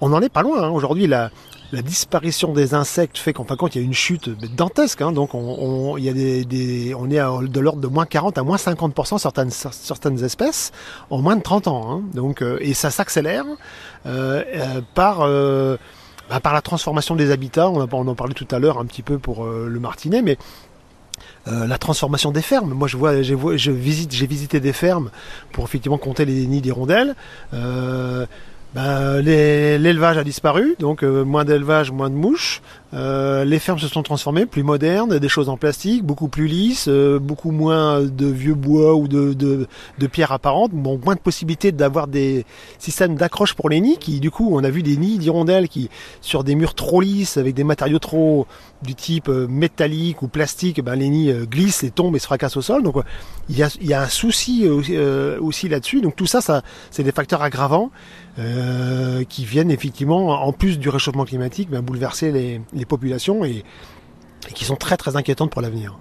on 0.00 0.10
n'en 0.10 0.20
est 0.20 0.28
pas 0.28 0.42
loin. 0.42 0.62
Hein. 0.62 0.70
Aujourd'hui, 0.70 1.08
la, 1.08 1.30
la 1.72 1.82
disparition 1.82 2.52
des 2.52 2.74
insectes 2.74 3.18
fait 3.18 3.32
qu'en 3.32 3.44
fin 3.44 3.54
de 3.54 3.58
compte, 3.58 3.74
il 3.74 3.80
y 3.80 3.82
a 3.82 3.84
une 3.84 3.94
chute 3.94 4.28
dantesque. 4.54 5.02
Hein. 5.02 5.12
donc, 5.12 5.34
on, 5.34 5.96
il 5.96 6.04
y 6.04 6.08
a 6.08 6.12
des, 6.12 6.94
on 6.94 7.10
est 7.10 7.18
à, 7.18 7.30
de 7.42 7.60
l'ordre 7.60 7.80
de 7.80 7.88
moins 7.88 8.06
40 8.06 8.38
à 8.38 8.42
moins 8.42 8.56
50% 8.56 9.18
certaines, 9.18 9.50
certaines 9.50 10.22
espèces 10.24 10.72
en 11.10 11.18
moins 11.18 11.36
de 11.36 11.42
30 11.42 11.68
ans. 11.68 11.90
Hein. 11.90 12.02
donc, 12.14 12.42
euh, 12.42 12.58
et 12.60 12.74
ça 12.74 12.90
s'accélère 12.90 13.44
euh, 14.06 14.42
euh, 14.54 14.80
par 14.94 15.18
bah, 16.28 16.40
par 16.40 16.54
la 16.54 16.60
transformation 16.60 17.14
des 17.14 17.30
habitats. 17.30 17.68
On, 17.68 17.86
on 17.90 18.08
en 18.08 18.14
parlait 18.14 18.34
tout 18.34 18.48
à 18.50 18.58
l'heure 18.58 18.78
un 18.78 18.86
petit 18.86 19.02
peu 19.02 19.18
pour 19.18 19.44
le 19.44 19.80
martinet, 19.80 20.22
mais 20.22 20.38
la 21.46 21.78
transformation 21.78 22.32
des 22.32 22.42
fermes. 22.42 22.72
Moi, 22.74 22.88
je 22.88 22.96
vois, 22.96 23.22
je 23.22 23.70
visite, 23.70 24.12
j'ai 24.12 24.26
visité 24.26 24.60
des 24.60 24.72
fermes 24.72 25.10
pour 25.52 25.64
effectivement 25.64 25.98
compter 25.98 26.24
les 26.24 26.46
nids 26.46 26.60
d'hirondelles. 26.60 27.14
Euh, 27.54 28.26
ben, 28.74 29.20
l'élevage 29.22 30.18
a 30.18 30.24
disparu, 30.24 30.76
donc 30.78 31.02
euh, 31.02 31.24
moins 31.24 31.44
d'élevage, 31.46 31.90
moins 31.92 32.10
de 32.10 32.14
mouches. 32.14 32.60
Euh, 32.94 33.44
les 33.44 33.58
fermes 33.58 33.78
se 33.78 33.88
sont 33.88 34.02
transformées, 34.02 34.46
plus 34.46 34.62
modernes, 34.62 35.18
des 35.18 35.28
choses 35.28 35.48
en 35.48 35.56
plastique, 35.56 36.04
beaucoup 36.04 36.28
plus 36.28 36.46
lisses, 36.46 36.86
euh, 36.88 37.18
beaucoup 37.18 37.50
moins 37.50 38.02
de 38.02 38.26
vieux 38.26 38.54
bois 38.54 38.94
ou 38.94 39.08
de, 39.08 39.32
de, 39.32 39.66
de 39.98 40.06
pierres 40.06 40.32
apparentes, 40.32 40.72
moins 40.72 41.16
de 41.16 41.20
possibilités 41.20 41.72
d'avoir 41.72 42.06
des 42.06 42.46
systèmes 42.78 43.16
d'accroche 43.16 43.54
pour 43.54 43.68
les 43.68 43.80
nids, 43.80 43.98
qui 43.98 44.20
du 44.20 44.30
coup, 44.30 44.50
on 44.52 44.62
a 44.62 44.70
vu 44.70 44.82
des 44.82 44.96
nids 44.96 45.18
d'hirondelles 45.18 45.68
qui, 45.68 45.90
sur 46.20 46.44
des 46.44 46.54
murs 46.54 46.74
trop 46.74 47.00
lisses, 47.00 47.36
avec 47.36 47.54
des 47.54 47.64
matériaux 47.64 47.98
trop 47.98 48.46
du 48.82 48.94
type 48.94 49.28
métallique 49.28 50.22
ou 50.22 50.28
plastique, 50.28 50.80
ben, 50.82 50.94
les 50.94 51.08
nids 51.08 51.32
glissent 51.50 51.82
et 51.82 51.90
tombent 51.90 52.14
et 52.14 52.18
se 52.18 52.26
fracassent 52.26 52.56
au 52.56 52.62
sol. 52.62 52.82
Donc 52.82 52.96
il 53.48 53.56
y 53.56 53.62
a, 53.62 53.68
y 53.80 53.94
a 53.94 54.02
un 54.02 54.08
souci 54.08 54.68
aussi 54.68 55.68
là-dessus. 55.68 56.02
Donc 56.02 56.14
tout 56.14 56.26
ça, 56.26 56.40
ça 56.40 56.62
c'est 56.90 57.02
des 57.02 57.12
facteurs 57.12 57.42
aggravants. 57.42 57.90
Euh, 58.38 59.24
qui 59.24 59.46
viennent 59.46 59.70
effectivement, 59.70 60.46
en 60.46 60.52
plus 60.52 60.78
du 60.78 60.90
réchauffement 60.90 61.24
climatique, 61.24 61.70
ben, 61.70 61.80
bouleverser 61.80 62.32
les, 62.32 62.75
les 62.76 62.84
populations 62.84 63.44
et, 63.44 63.64
et, 64.48 64.52
qui 64.52 64.64
sont 64.64 64.76
très 64.76 64.96
très 64.96 65.16
inquiétantes 65.16 65.50
pour 65.50 65.62
l'avenir. 65.62 65.98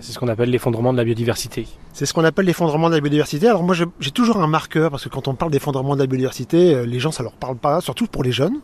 C'est 0.00 0.12
ce 0.12 0.18
qu'on 0.18 0.28
appelle 0.28 0.50
l'effondrement 0.50 0.92
de 0.92 0.98
la 0.98 1.04
biodiversité. 1.04 1.66
C'est 1.94 2.04
ce 2.04 2.12
qu'on 2.12 2.24
appelle 2.24 2.44
l'effondrement 2.44 2.90
de 2.90 2.94
la 2.94 3.00
biodiversité. 3.00 3.48
Alors 3.48 3.62
moi 3.62 3.74
j'ai 3.74 4.10
toujours 4.10 4.36
un 4.38 4.46
marqueur 4.46 4.90
parce 4.90 5.04
que 5.04 5.08
quand 5.08 5.28
on 5.28 5.34
parle 5.34 5.50
d'effondrement 5.50 5.94
de 5.94 6.00
la 6.00 6.06
biodiversité, 6.06 6.74
euh, 6.74 6.86
les 6.86 7.00
gens 7.00 7.10
ça 7.10 7.22
leur 7.22 7.32
parle 7.32 7.56
pas, 7.56 7.80
surtout 7.80 8.06
pour 8.06 8.22
les 8.22 8.32
jeunes. 8.32 8.60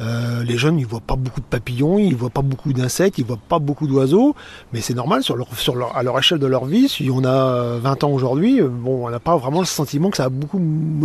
Euh, 0.00 0.44
les 0.44 0.56
jeunes, 0.56 0.78
ils 0.78 0.86
voient 0.86 1.00
pas 1.00 1.16
beaucoup 1.16 1.40
de 1.40 1.46
papillons, 1.46 1.98
ils 1.98 2.14
voient 2.14 2.30
pas 2.30 2.42
beaucoup 2.42 2.72
d'insectes, 2.72 3.18
ils 3.18 3.24
voient 3.24 3.38
pas 3.48 3.58
beaucoup 3.58 3.88
d'oiseaux, 3.88 4.36
mais 4.72 4.80
c'est 4.80 4.94
normal 4.94 5.24
sur 5.24 5.36
leur, 5.36 5.52
sur 5.56 5.74
leur, 5.74 5.96
à 5.96 6.02
leur 6.04 6.16
échelle 6.18 6.38
de 6.38 6.46
leur 6.46 6.66
vie. 6.66 6.88
Si 6.88 7.10
on 7.12 7.24
a 7.24 7.78
20 7.78 8.04
ans 8.04 8.10
aujourd'hui, 8.10 8.60
bon, 8.62 9.06
on 9.06 9.10
n'a 9.10 9.18
pas 9.18 9.36
vraiment 9.36 9.58
le 9.58 9.66
sentiment 9.66 10.10
que 10.10 10.16
ça 10.16 10.24
a 10.24 10.28
beaucoup, 10.28 10.60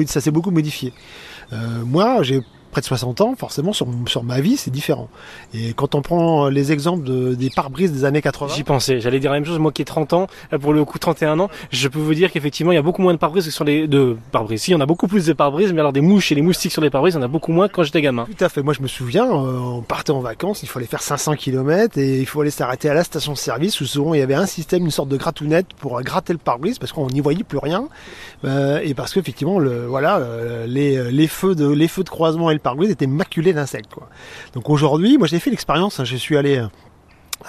ça 0.05 0.21
s'est 0.21 0.31
beaucoup 0.31 0.51
modifié. 0.51 0.93
Euh, 1.53 1.83
moi, 1.85 2.21
j'ai 2.21 2.41
près 2.73 2.81
de 2.81 2.85
60 2.85 3.21
ans, 3.21 3.35
forcément 3.37 3.71
sur, 3.71 3.87
sur 4.07 4.23
ma 4.23 4.41
vie 4.41 4.57
c'est 4.57 4.71
différent. 4.71 5.07
Et 5.53 5.73
quand 5.73 5.95
on 5.95 6.01
prend 6.01 6.49
les 6.49 6.71
exemples 6.71 7.03
de, 7.03 7.35
des 7.35 7.49
pare-brises 7.49 7.93
des 7.93 8.03
années 8.03 8.21
80... 8.21 8.55
J'y 8.55 8.63
pensais, 8.63 8.99
j'allais 8.99 9.19
dire 9.19 9.31
la 9.31 9.37
même 9.37 9.45
chose, 9.45 9.59
moi 9.59 9.71
qui 9.71 9.81
ai 9.81 9.85
30 9.85 10.13
ans, 10.13 10.27
pour 10.59 10.73
le 10.73 10.83
coup 10.83 10.99
31 10.99 11.39
ans, 11.39 11.49
je 11.71 11.87
peux 11.87 11.99
vous 11.99 12.13
dire 12.13 12.31
qu'effectivement 12.31 12.71
il 12.71 12.75
y 12.75 12.79
a 12.79 12.81
beaucoup 12.81 13.01
moins 13.01 13.13
de 13.13 13.19
pare-brises 13.19 13.45
que 13.45 13.51
sur 13.51 13.63
les... 13.63 13.87
de 13.87 14.17
pare-brises. 14.31 14.63
Si, 14.63 14.75
on 14.75 14.81
a 14.81 14.85
beaucoup 14.85 15.07
plus 15.07 15.25
de 15.25 15.33
pare-brises, 15.33 15.71
mais 15.71 15.79
alors 15.79 15.93
des 15.93 16.01
mouches 16.01 16.31
et 16.31 16.35
les 16.35 16.41
moustiques 16.41 16.71
sur 16.71 16.81
les 16.81 16.89
pare-brises, 16.89 17.15
on 17.15 17.21
a 17.21 17.27
beaucoup 17.27 17.51
moins 17.51 17.67
quand 17.67 17.83
j'étais 17.83 18.01
gamin. 18.01 18.25
Tout 18.25 18.43
à 18.43 18.49
fait, 18.49 18.63
moi 18.63 18.73
je 18.73 18.81
me 18.81 18.87
souviens, 18.87 19.25
euh, 19.25 19.59
on 19.59 19.81
partait 19.81 20.11
en 20.11 20.19
vacances, 20.19 20.63
il 20.63 20.69
fallait 20.69 20.87
faire 20.87 21.01
500 21.01 21.35
km 21.35 21.97
et 21.97 22.19
il 22.19 22.25
fallait 22.25 22.49
s'arrêter 22.49 22.89
à 22.89 22.93
la 22.93 23.03
station 23.03 23.33
de 23.33 23.37
service 23.37 23.79
où 23.81 23.85
souvent 23.85 24.13
il 24.13 24.19
y 24.19 24.23
avait 24.23 24.33
un 24.33 24.47
système, 24.47 24.83
une 24.83 24.91
sorte 24.91 25.09
de 25.09 25.17
gratounette 25.17 25.67
pour 25.79 26.01
gratter 26.01 26.33
le 26.33 26.39
pare-brise 26.39 26.79
parce 26.79 26.91
qu'on 26.91 27.07
n'y 27.07 27.21
voyait 27.21 27.43
plus 27.43 27.59
rien. 27.59 27.87
Euh, 28.45 28.79
et 28.83 28.93
parce 28.93 29.13
qu'effectivement, 29.13 29.59
le, 29.59 29.85
voilà, 29.85 30.17
euh, 30.17 30.65
les, 30.67 31.11
les, 31.11 31.27
feux 31.27 31.55
de, 31.55 31.67
les 31.67 31.87
feux 31.87 32.03
de 32.03 32.09
croisement 32.09 32.49
et 32.49 32.53
le 32.53 32.59
pare-brise 32.63 32.89
étaient 32.89 33.07
maculés 33.07 33.53
d'insectes. 33.53 33.91
Donc 34.53 34.69
aujourd'hui, 34.69 35.17
moi 35.17 35.27
j'ai 35.27 35.39
fait 35.39 35.49
l'expérience, 35.49 35.99
hein, 35.99 36.05
je 36.05 36.15
suis 36.15 36.37
allé 36.37 36.63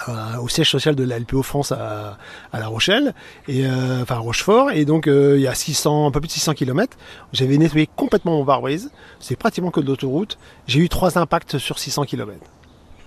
euh, 0.09 0.37
au 0.41 0.49
siège 0.49 0.69
social 0.69 0.93
de 0.93 1.05
la 1.05 1.17
LPO 1.19 1.41
France 1.41 1.71
à, 1.71 2.17
La 2.53 2.67
Rochelle, 2.67 3.13
et, 3.47 3.65
euh, 3.65 4.01
enfin 4.01 4.15
à 4.15 4.19
Rochefort, 4.19 4.71
et 4.71 4.83
donc 4.83 5.07
euh, 5.07 5.35
il 5.37 5.41
y 5.41 5.47
a 5.47 5.55
600, 5.55 6.07
un 6.07 6.11
peu 6.11 6.19
plus 6.19 6.27
de 6.27 6.33
600 6.33 6.53
km, 6.53 6.97
j'avais 7.31 7.57
nettoyé 7.57 7.87
complètement 7.95 8.33
mon 8.33 8.43
pare-brise, 8.43 8.91
c'est 9.21 9.37
pratiquement 9.37 9.71
que 9.71 9.79
de 9.79 9.87
l'autoroute, 9.87 10.37
j'ai 10.67 10.81
eu 10.81 10.89
trois 10.89 11.17
impacts 11.17 11.57
sur 11.59 11.79
600 11.79 12.03
km. 12.03 12.33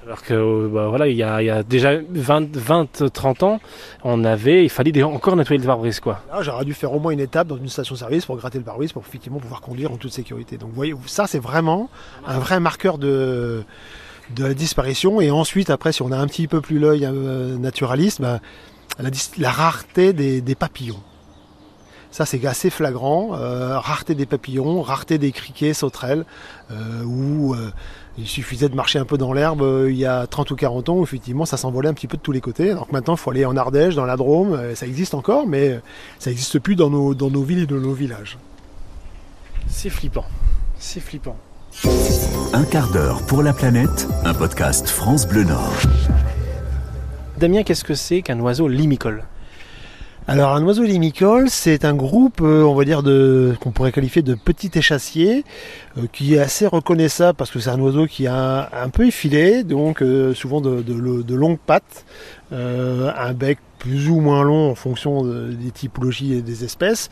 Alors 0.09 0.23
que 0.23 0.69
bah, 0.69 0.89
voilà, 0.89 1.07
il 1.07 1.17
y, 1.19 1.23
a, 1.23 1.63
déjà 1.63 1.99
20, 1.99 2.57
20, 2.57 3.13
30 3.13 3.43
ans, 3.43 3.61
on 4.05 4.25
avait, 4.25 4.65
il 4.65 4.71
fallait 4.71 5.03
encore 5.03 5.37
nettoyer 5.37 5.61
le 5.61 5.67
pare-brise 5.67 6.01
quoi. 6.01 6.23
Là, 6.33 6.41
j'aurais 6.41 6.65
dû 6.65 6.73
faire 6.73 6.95
au 6.95 6.99
moins 6.99 7.13
une 7.13 7.21
étape 7.21 7.47
dans 7.47 7.59
une 7.59 7.69
station-service 7.69 8.25
pour 8.25 8.39
gratter 8.39 8.57
le 8.57 8.65
pare-brise 8.65 8.95
pour 8.95 9.03
effectivement 9.07 9.39
pouvoir 9.39 9.61
conduire 9.61 9.93
en 9.93 9.99
toute 9.99 10.13
sécurité. 10.13 10.57
Donc, 10.57 10.71
vous 10.71 10.77
voyez, 10.77 10.95
ça 11.05 11.27
c'est 11.27 11.39
vraiment 11.39 11.91
un 12.27 12.39
vrai 12.39 12.59
marqueur 12.59 12.97
de 12.97 13.65
de 14.35 14.45
la 14.47 14.55
disparition. 14.55 15.21
Et 15.21 15.31
ensuite, 15.31 15.69
après, 15.69 15.93
si 15.93 16.01
on 16.01 16.11
a 16.11 16.17
un 16.17 16.27
petit 16.27 16.49
peu 16.49 16.63
plus 16.63 16.79
l'œil 16.79 17.05
euh, 17.05 17.59
naturaliste, 17.59 18.23
bah, 18.23 18.41
la, 19.37 19.51
rareté 19.51 20.15
des, 20.15 20.55
papillons. 20.55 21.03
Ça, 22.11 22.25
c'est 22.25 22.45
assez 22.47 22.71
flagrant. 22.71 23.35
Euh, 23.35 23.79
rareté 23.79 24.15
des 24.15 24.27
papillons, 24.27 24.83
rareté 24.83 25.19
des 25.19 25.33
criquets, 25.33 25.75
sauterelles, 25.75 26.25
euh, 26.71 27.05
euh, 27.05 27.71
il 28.19 28.27
suffisait 28.27 28.69
de 28.69 28.75
marcher 28.75 28.99
un 28.99 29.05
peu 29.05 29.17
dans 29.17 29.33
l'herbe 29.33 29.63
euh, 29.63 29.91
il 29.91 29.97
y 29.97 30.05
a 30.05 30.27
30 30.27 30.51
ou 30.51 30.57
40 30.57 30.89
ans, 30.89 31.03
effectivement, 31.03 31.47
ça 31.47 31.57
s'envolait 31.57 31.89
un 31.89 31.95
petit 31.95 32.09
peu 32.09 32.17
de 32.17 32.23
tous 32.23 32.33
les 32.33 32.41
côtés. 32.41 32.75
Donc 32.75 32.91
maintenant, 32.93 33.15
il 33.15 33.19
faut 33.19 33.31
aller 33.31 33.45
en 33.45 33.57
Ardèche, 33.57 33.95
dans 33.95 34.05
la 34.05 34.17
Drôme, 34.17 34.55
euh, 34.55 34.75
ça 34.75 34.87
existe 34.87 35.15
encore, 35.15 35.47
mais 35.47 35.81
ça 36.19 36.31
n'existe 36.31 36.59
plus 36.59 36.75
dans 36.75 36.91
nos, 36.91 37.15
dans 37.15 37.31
nos 37.31 37.43
villes 37.43 37.61
et 37.61 37.67
dans 37.67 37.77
nos 37.77 37.93
villages. 37.93 38.39
C'est 39.69 39.91
flippant. 39.91 40.25
C'est 40.79 41.01
flippant. 41.01 41.37
Un 42.53 42.65
quart 42.65 42.91
d'heure 42.91 43.23
pour 43.27 43.43
la 43.43 43.53
planète, 43.53 44.09
un 44.25 44.35
podcast 44.35 44.89
France 44.89 45.29
Bleu 45.29 45.45
Nord. 45.45 45.73
Damien, 47.39 47.63
qu'est-ce 47.63 47.85
que 47.85 47.95
c'est 47.95 48.23
qu'un 48.23 48.41
oiseau 48.41 48.67
limicole? 48.67 49.25
Alors 50.31 50.55
un 50.55 50.63
oiseau 50.63 50.83
limicole, 50.83 51.49
c'est 51.49 51.87
un 51.87 51.95
groupe, 51.95 52.43
euh, 52.43 52.63
on 52.63 52.75
va 52.75 52.85
dire, 52.85 53.03
qu'on 53.61 53.71
pourrait 53.71 53.93
qualifier 53.93 54.21
de 54.21 54.35
petit 54.35 54.71
échassier, 54.75 55.43
euh, 55.97 56.03
qui 56.13 56.35
est 56.35 56.39
assez 56.39 56.67
reconnaissable 56.67 57.35
parce 57.35 57.51
que 57.51 57.59
c'est 57.61 57.71
un 57.71 57.81
oiseau 57.81 58.07
qui 58.07 58.27
a 58.27 58.69
un, 58.79 58.91
peu 58.91 59.07
effilé, 59.07 59.65
donc 59.65 60.03
euh, 60.03 60.35
souvent 60.35 60.61
de, 60.61 61.35
longues 61.35 61.57
pattes, 61.59 62.05
un 62.53 63.33
bec 63.33 63.59
plus 63.79 64.11
ou 64.11 64.21
moins 64.21 64.43
long 64.43 64.71
en 64.71 64.75
fonction 64.75 65.23
des 65.25 65.71
typologies 65.71 66.35
et 66.35 66.43
des 66.43 66.63
espèces, 66.63 67.09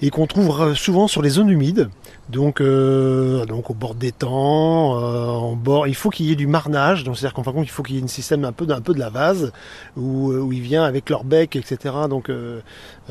et 0.00 0.08
qu'on 0.08 0.26
trouve 0.26 0.74
souvent 0.74 1.08
sur 1.08 1.20
les 1.20 1.30
zones 1.30 1.50
humides. 1.50 1.90
Donc, 2.28 2.60
euh, 2.60 3.44
donc 3.46 3.70
au 3.70 3.74
bord 3.74 3.94
des 3.94 4.10
temps, 4.10 5.00
euh, 5.00 5.26
en 5.28 5.54
bord, 5.54 5.86
il 5.86 5.94
faut 5.94 6.10
qu'il 6.10 6.26
y 6.26 6.32
ait 6.32 6.36
du 6.36 6.48
marnage. 6.48 7.04
Donc 7.04 7.16
c'est-à-dire 7.16 7.34
qu'en 7.34 7.44
fin 7.44 7.52
de 7.52 7.56
compte, 7.56 7.66
il 7.66 7.70
faut 7.70 7.84
qu'il 7.84 7.96
y 7.96 7.98
ait 8.00 8.02
un 8.02 8.08
système 8.08 8.44
un 8.44 8.50
peu 8.50 8.66
d'un 8.66 8.80
peu 8.80 8.94
de 8.94 8.98
la 8.98 9.10
vase 9.10 9.52
où, 9.96 10.32
où 10.32 10.52
il 10.52 10.60
vient 10.60 10.82
avec 10.82 11.08
leur 11.08 11.22
bec, 11.22 11.54
etc. 11.54 11.94
Donc 12.10 12.28
euh, 12.28 12.60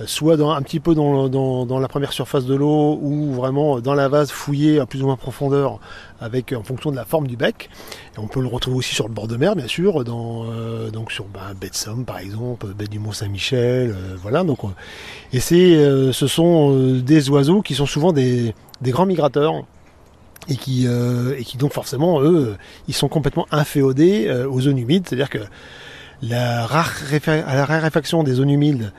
soit 0.05 0.35
dans, 0.35 0.51
un 0.51 0.61
petit 0.61 0.81
peu 0.81 0.95
dans, 0.95 1.29
dans, 1.29 1.65
dans, 1.65 1.79
la 1.79 1.87
première 1.87 2.11
surface 2.11 2.45
de 2.45 2.55
l'eau 2.55 2.99
ou 3.01 3.31
vraiment 3.33 3.79
dans 3.79 3.93
la 3.93 4.09
vase 4.09 4.31
fouillé 4.31 4.79
à 4.81 4.85
plus 4.85 5.01
ou 5.01 5.05
moins 5.05 5.15
profondeur 5.15 5.79
avec 6.19 6.51
en 6.51 6.63
fonction 6.63 6.91
de 6.91 6.97
la 6.97 7.05
forme 7.05 7.27
du 7.27 7.37
bec. 7.37 7.69
On 8.17 8.27
peut 8.27 8.41
le 8.41 8.47
retrouver 8.47 8.77
aussi 8.77 8.95
sur 8.95 9.07
le 9.07 9.13
bord 9.13 9.27
de 9.27 9.37
mer, 9.37 9.55
bien 9.55 9.67
sûr, 9.67 10.03
dans 10.03 10.45
donc 10.91 11.11
sur 11.11 11.25
bah, 11.25 11.53
baie 11.59 11.69
de 11.69 11.75
Somme 11.75 12.05
par 12.05 12.19
exemple, 12.19 12.67
baie 12.67 12.87
du 12.87 12.99
Mont 12.99 13.11
Saint-Michel, 13.11 13.95
voilà. 14.21 14.43
Donc 14.43 14.59
et 15.33 15.39
c'est 15.39 16.11
ce 16.11 16.27
sont 16.27 16.95
des 16.99 17.29
oiseaux 17.29 17.61
qui 17.61 17.75
sont 17.75 17.85
souvent 17.85 18.13
des 18.13 18.53
des 18.81 18.91
grands 18.91 19.05
migrateurs 19.05 19.65
et 20.47 20.55
qui, 20.55 20.85
euh, 20.87 21.35
et 21.37 21.43
qui 21.43 21.57
donc 21.57 21.73
forcément, 21.73 22.21
eux, 22.21 22.55
ils 22.87 22.93
sont 22.93 23.07
complètement 23.07 23.47
inféodés 23.51 24.27
euh, 24.27 24.47
aux 24.47 24.61
zones 24.61 24.77
humides, 24.77 25.07
c'est-à-dire 25.07 25.29
que 25.29 25.39
la, 26.21 26.65
raréfaction 26.65 28.23
des 28.23 28.33
zones 28.33 28.49
humides 28.49 28.91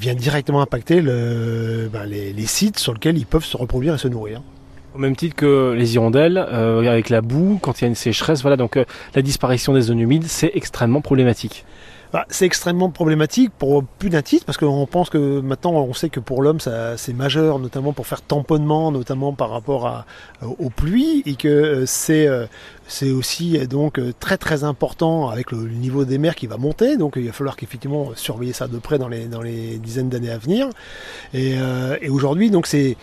vient 0.00 0.14
directement 0.14 0.62
impacter 0.62 1.02
ben, 1.02 2.06
les, 2.06 2.46
sites 2.46 2.78
sur 2.78 2.94
lesquels 2.94 3.18
ils 3.18 3.26
peuvent 3.26 3.44
se 3.44 3.56
reproduire 3.56 3.94
et 3.94 3.98
se 3.98 4.08
nourrir. 4.08 4.42
Au 4.94 4.98
même 4.98 5.14
titre 5.14 5.36
que 5.36 5.74
les 5.76 5.94
hirondelles, 5.94 6.38
euh, 6.38 6.90
avec 6.90 7.10
la 7.10 7.20
boue, 7.20 7.58
quand 7.60 7.80
il 7.80 7.82
y 7.82 7.84
a 7.84 7.88
une 7.88 7.94
sécheresse, 7.94 8.40
voilà, 8.40 8.56
donc 8.56 8.78
la 9.14 9.22
disparition 9.22 9.74
des 9.74 9.82
zones 9.82 10.00
humides, 10.00 10.24
c'est 10.24 10.52
extrêmement 10.54 11.02
problématique. 11.02 11.64
Bah, 12.12 12.24
c'est 12.28 12.46
extrêmement 12.46 12.90
problématique 12.90 13.50
pour 13.58 13.84
plus 13.84 14.10
d'un 14.10 14.22
titre 14.22 14.44
parce 14.46 14.58
qu'on 14.58 14.86
pense 14.86 15.10
que 15.10 15.40
maintenant 15.40 15.72
on 15.72 15.92
sait 15.92 16.08
que 16.08 16.20
pour 16.20 16.40
l'homme 16.40 16.58
c'est 16.60 17.12
majeur 17.12 17.58
notamment 17.58 17.92
pour 17.92 18.06
faire 18.06 18.22
tamponnement 18.22 18.92
notamment 18.92 19.32
par 19.32 19.50
rapport 19.50 19.86
euh, 19.86 20.46
aux 20.58 20.70
pluies 20.70 21.22
et 21.26 21.34
que 21.34 21.48
euh, 21.48 21.86
c'est 21.86 22.28
euh, 22.28 22.46
c'est 22.86 23.10
aussi 23.10 23.58
donc 23.66 24.00
très 24.20 24.38
très 24.38 24.62
important 24.62 25.28
avec 25.28 25.50
le, 25.50 25.68
niveau 25.68 26.04
des 26.04 26.18
mers 26.18 26.36
qui 26.36 26.46
va 26.46 26.56
monter. 26.56 26.96
Donc 26.96 27.14
il 27.16 27.26
va 27.26 27.32
falloir 27.32 27.56
qu'effectivement 27.56 28.12
surveiller 28.14 28.52
ça 28.52 28.68
de 28.68 28.78
près 28.78 28.98
dans 28.98 29.08
les 29.08 29.26
dans 29.26 29.42
les 29.42 29.78
dizaines 29.78 30.08
d'années 30.08 30.30
à 30.30 30.38
venir. 30.38 30.68
Et 31.34 31.58
aujourd'hui 32.08 32.50
donc 32.50 32.68
c'est 32.68 32.96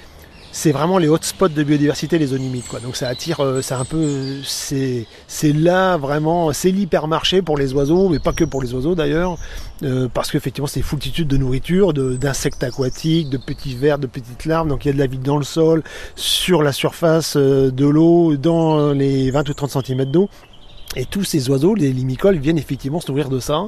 c'est 0.53 0.71
vraiment 0.71 0.99
les 0.99 1.07
hotspots 1.07 1.49
de 1.49 1.63
biodiversité, 1.63 2.19
les 2.19 2.27
zones 2.27 2.45
humides. 2.45 2.67
Quoi. 2.69 2.79
Donc 2.79 2.95
ça 2.95 3.07
attire, 3.07 3.39
euh, 3.39 3.61
c'est 3.63 3.73
un 3.73 3.85
peu, 3.85 4.39
c'est, 4.45 5.07
là 5.43 5.97
vraiment, 5.97 6.53
c'est 6.53 6.69
l'hypermarché 6.69 7.41
pour 7.41 7.57
les 7.57 7.73
oiseaux, 7.73 8.07
mais 8.07 8.19
pas 8.19 8.33
que 8.33 8.43
pour 8.43 8.61
les 8.61 8.71
oiseaux 8.75 8.93
d'ailleurs, 8.93 9.37
euh, 9.81 10.07
parce 10.13 10.31
qu'effectivement 10.31 10.67
c'est 10.67 10.83
foultitude 10.83 11.27
de 11.27 11.37
nourriture, 11.37 11.91
d'insectes 11.91 12.63
aquatiques, 12.63 13.31
de 13.31 13.37
petits 13.37 13.75
vers, 13.75 13.97
de 13.97 14.05
petites 14.05 14.45
larves. 14.45 14.67
Donc 14.67 14.85
il 14.85 14.89
y 14.89 14.91
a 14.91 14.93
de 14.93 14.99
la 14.99 15.07
vie 15.07 15.17
dans 15.17 15.37
le 15.37 15.43
sol, 15.43 15.81
sur 16.15 16.61
la 16.61 16.71
surface 16.71 17.35
euh, 17.35 17.71
de 17.71 17.87
l'eau, 17.87 18.37
dans 18.37 18.93
les 18.93 19.31
20 19.31 19.49
ou 19.49 19.53
30 19.55 19.83
cm 19.83 20.05
d'eau. 20.05 20.29
Et 20.95 21.05
tous 21.05 21.23
ces 21.23 21.49
oiseaux, 21.49 21.75
les 21.75 21.91
limicoles, 21.91 22.37
viennent 22.37 22.57
effectivement 22.57 22.99
se 22.99 23.11
nourrir 23.11 23.29
de 23.29 23.39
ça. 23.39 23.67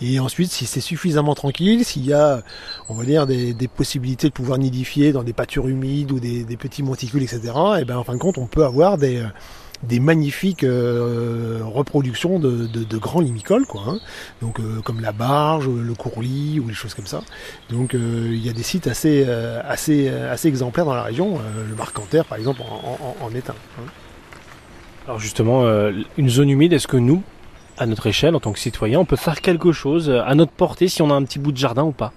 Et 0.00 0.18
ensuite, 0.20 0.50
si 0.50 0.66
c'est 0.66 0.80
suffisamment 0.80 1.34
tranquille, 1.34 1.84
s'il 1.84 2.04
y 2.04 2.12
a, 2.12 2.42
on 2.88 2.94
va 2.94 3.04
dire, 3.04 3.26
des, 3.26 3.54
possibilités 3.68 4.28
de 4.28 4.32
pouvoir 4.32 4.58
nidifier 4.58 5.12
dans 5.12 5.22
des 5.22 5.32
pâtures 5.32 5.68
humides 5.68 6.12
ou 6.12 6.20
des, 6.20 6.56
petits 6.56 6.82
monticules, 6.82 7.22
etc., 7.22 7.40
et 7.44 7.80
eh 7.80 7.84
ben 7.84 7.96
en 7.96 8.04
fin 8.04 8.14
de 8.14 8.18
compte, 8.18 8.38
on 8.38 8.46
peut 8.46 8.64
avoir 8.64 8.98
des, 8.98 9.22
des 9.82 10.00
magnifiques 10.00 10.64
euh, 10.64 11.60
reproductions 11.64 12.38
de, 12.38 12.98
grands 12.98 13.20
limicoles, 13.20 13.66
quoi. 13.66 13.82
Hein. 13.86 13.98
Donc, 14.40 14.60
euh, 14.60 14.80
comme 14.82 15.00
la 15.00 15.12
barge, 15.12 15.68
le 15.68 15.94
courlis 15.94 16.60
ou 16.60 16.68
les 16.68 16.74
choses 16.74 16.94
comme 16.94 17.06
ça. 17.06 17.22
Donc, 17.70 17.94
euh, 17.94 18.30
il 18.32 18.44
y 18.44 18.48
a 18.48 18.52
des 18.52 18.62
sites 18.62 18.86
assez, 18.86 19.24
assez, 19.64 20.08
assez 20.08 20.48
exemplaires 20.48 20.84
dans 20.84 20.94
la 20.94 21.02
région. 21.02 21.38
le 21.68 21.74
Marcanterre, 21.74 22.24
par 22.24 22.38
exemple, 22.38 22.62
en, 22.62 23.30
est 23.34 23.50
un. 23.50 23.54
Hein. 23.78 23.86
Alors 25.06 25.18
justement, 25.18 25.64
euh, 25.64 25.92
une 26.16 26.30
zone 26.30 26.48
humide, 26.48 26.72
est-ce 26.72 26.88
que 26.88 26.96
nous, 26.96 27.22
à 27.76 27.84
notre 27.84 28.06
échelle, 28.06 28.34
en 28.34 28.40
tant 28.40 28.52
que 28.52 28.58
citoyen, 28.58 28.98
on 28.98 29.04
peut 29.04 29.16
faire 29.16 29.42
quelque 29.42 29.70
chose 29.70 30.08
euh, 30.08 30.22
à 30.24 30.34
notre 30.34 30.52
portée 30.52 30.88
si 30.88 31.02
on 31.02 31.10
a 31.10 31.14
un 31.14 31.22
petit 31.24 31.38
bout 31.38 31.52
de 31.52 31.58
jardin 31.58 31.82
ou 31.84 31.92
pas? 31.92 32.12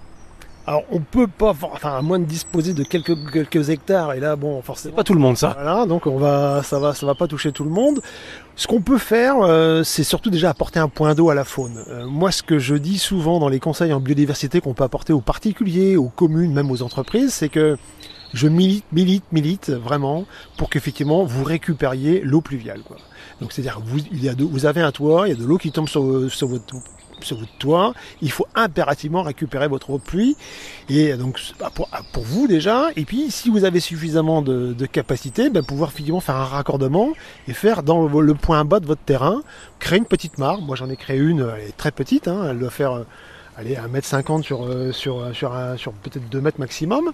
Alors 0.66 0.84
on 0.90 1.00
peut 1.00 1.26
pas, 1.26 1.54
enfin 1.72 1.96
à 1.96 2.02
moins 2.02 2.18
de 2.18 2.26
disposer 2.26 2.74
de 2.74 2.82
quelques, 2.82 3.14
quelques 3.32 3.70
hectares 3.70 4.12
et 4.12 4.20
là 4.20 4.36
bon 4.36 4.60
forcément. 4.60 4.96
Pas 4.96 5.04
tout 5.04 5.14
le 5.14 5.20
monde 5.20 5.38
ça. 5.38 5.56
Voilà 5.58 5.86
donc 5.86 6.06
on 6.06 6.18
va, 6.18 6.62
ça 6.62 6.78
va, 6.78 6.92
ça 6.92 7.06
va 7.06 7.14
pas 7.14 7.26
toucher 7.26 7.52
tout 7.52 7.64
le 7.64 7.70
monde. 7.70 8.02
Ce 8.54 8.66
qu'on 8.66 8.82
peut 8.82 8.98
faire, 8.98 9.36
euh, 9.40 9.82
c'est 9.82 10.04
surtout 10.04 10.28
déjà 10.28 10.50
apporter 10.50 10.78
un 10.78 10.88
point 10.88 11.14
d'eau 11.14 11.30
à 11.30 11.34
la 11.34 11.44
faune. 11.44 11.82
moi 12.06 12.30
ce 12.30 12.42
que 12.42 12.58
je 12.58 12.74
dis 12.74 12.98
souvent 12.98 13.38
dans 13.38 13.48
les 13.48 13.60
conseils 13.60 13.94
en 13.94 14.00
biodiversité 14.00 14.60
qu'on 14.60 14.74
peut 14.74 14.84
apporter 14.84 15.14
aux 15.14 15.22
particuliers, 15.22 15.96
aux 15.96 16.10
communes, 16.10 16.52
même 16.52 16.70
aux 16.70 16.82
entreprises, 16.82 17.32
c'est 17.32 17.48
que 17.48 17.78
je 18.34 18.48
milite, 18.48 18.84
milite, 18.92 19.24
milite 19.32 19.70
vraiment 19.70 20.26
pour 20.56 20.70
qu'effectivement 20.70 21.24
vous 21.24 21.44
récupériez 21.44 22.20
l'eau 22.22 22.40
pluviale. 22.40 22.80
Quoi. 22.82 22.96
Donc 23.40 23.52
c'est-à-dire 23.52 23.80
vous, 23.84 23.98
il 24.12 24.22
y 24.22 24.28
a 24.28 24.34
de, 24.34 24.44
vous 24.44 24.66
avez 24.66 24.80
un 24.80 24.92
toit, 24.92 25.28
il 25.28 25.30
y 25.30 25.36
a 25.36 25.38
de 25.38 25.44
l'eau 25.44 25.58
qui 25.58 25.72
tombe 25.72 25.88
sur, 25.88 26.30
sur 26.30 26.48
votre 26.48 26.74
sur 27.24 27.36
votre 27.36 27.56
toit, 27.58 27.94
il 28.22 28.30
faut 28.30 28.46
impérativement 28.54 29.22
récupérer 29.22 29.68
votre 29.68 29.90
eau 29.90 29.98
de 29.98 30.02
pluie. 30.02 30.36
Et 30.88 31.14
donc 31.14 31.40
bah, 31.58 31.70
pour, 31.74 31.88
pour, 32.12 32.22
vous 32.22 32.46
déjà, 32.46 32.88
et 32.96 33.04
puis 33.04 33.30
si 33.30 33.50
vous 33.50 33.64
avez 33.64 33.80
suffisamment 33.80 34.42
de, 34.42 34.72
de 34.72 34.86
capacité, 34.86 35.50
ben, 35.50 35.62
pouvoir 35.62 35.90
effectivement 35.90 36.20
faire 36.20 36.36
un 36.36 36.44
raccordement 36.44 37.10
et 37.46 37.52
faire 37.52 37.82
dans 37.82 38.06
le, 38.06 38.34
point 38.34 38.64
bas 38.64 38.80
de 38.80 38.86
votre 38.86 39.02
terrain, 39.02 39.42
créer 39.78 39.98
une 39.98 40.04
petite 40.04 40.38
mare. 40.38 40.60
Moi 40.60 40.76
j'en 40.76 40.88
ai 40.90 40.96
créé 40.96 41.18
une, 41.18 41.40
elle 41.56 41.68
est 41.68 41.76
très 41.76 41.90
petite, 41.90 42.28
hein, 42.28 42.46
elle 42.50 42.58
doit 42.58 42.70
faire 42.70 42.92
euh, 42.92 43.04
allez, 43.56 43.74
1m50 43.74 44.42
sur, 44.42 44.64
euh, 44.64 44.92
sur, 44.92 45.34
sur, 45.34 45.56
sur 45.76 45.92
peut-être 45.92 46.28
2 46.28 46.40
mètres 46.40 46.60
maximum. 46.60 47.12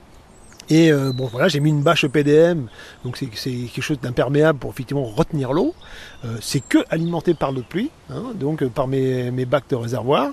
Et 0.70 0.90
euh, 0.90 1.12
bon 1.12 1.26
voilà, 1.26 1.48
j'ai 1.48 1.60
mis 1.60 1.70
une 1.70 1.82
bâche 1.82 2.06
PDM, 2.06 2.66
donc 3.04 3.16
c'est 3.16 3.26
quelque 3.26 3.82
chose 3.82 4.00
d'imperméable 4.00 4.58
pour 4.58 4.70
effectivement 4.70 5.04
retenir 5.04 5.52
l'eau. 5.52 5.74
Euh, 6.24 6.36
c'est 6.40 6.60
que 6.60 6.78
alimenté 6.90 7.34
par 7.34 7.52
l'eau 7.52 7.60
de 7.60 7.66
pluie, 7.66 7.90
hein, 8.10 8.32
donc 8.34 8.62
euh, 8.62 8.68
par 8.68 8.88
mes, 8.88 9.30
mes 9.30 9.44
bacs 9.44 9.68
de 9.68 9.76
réservoir. 9.76 10.30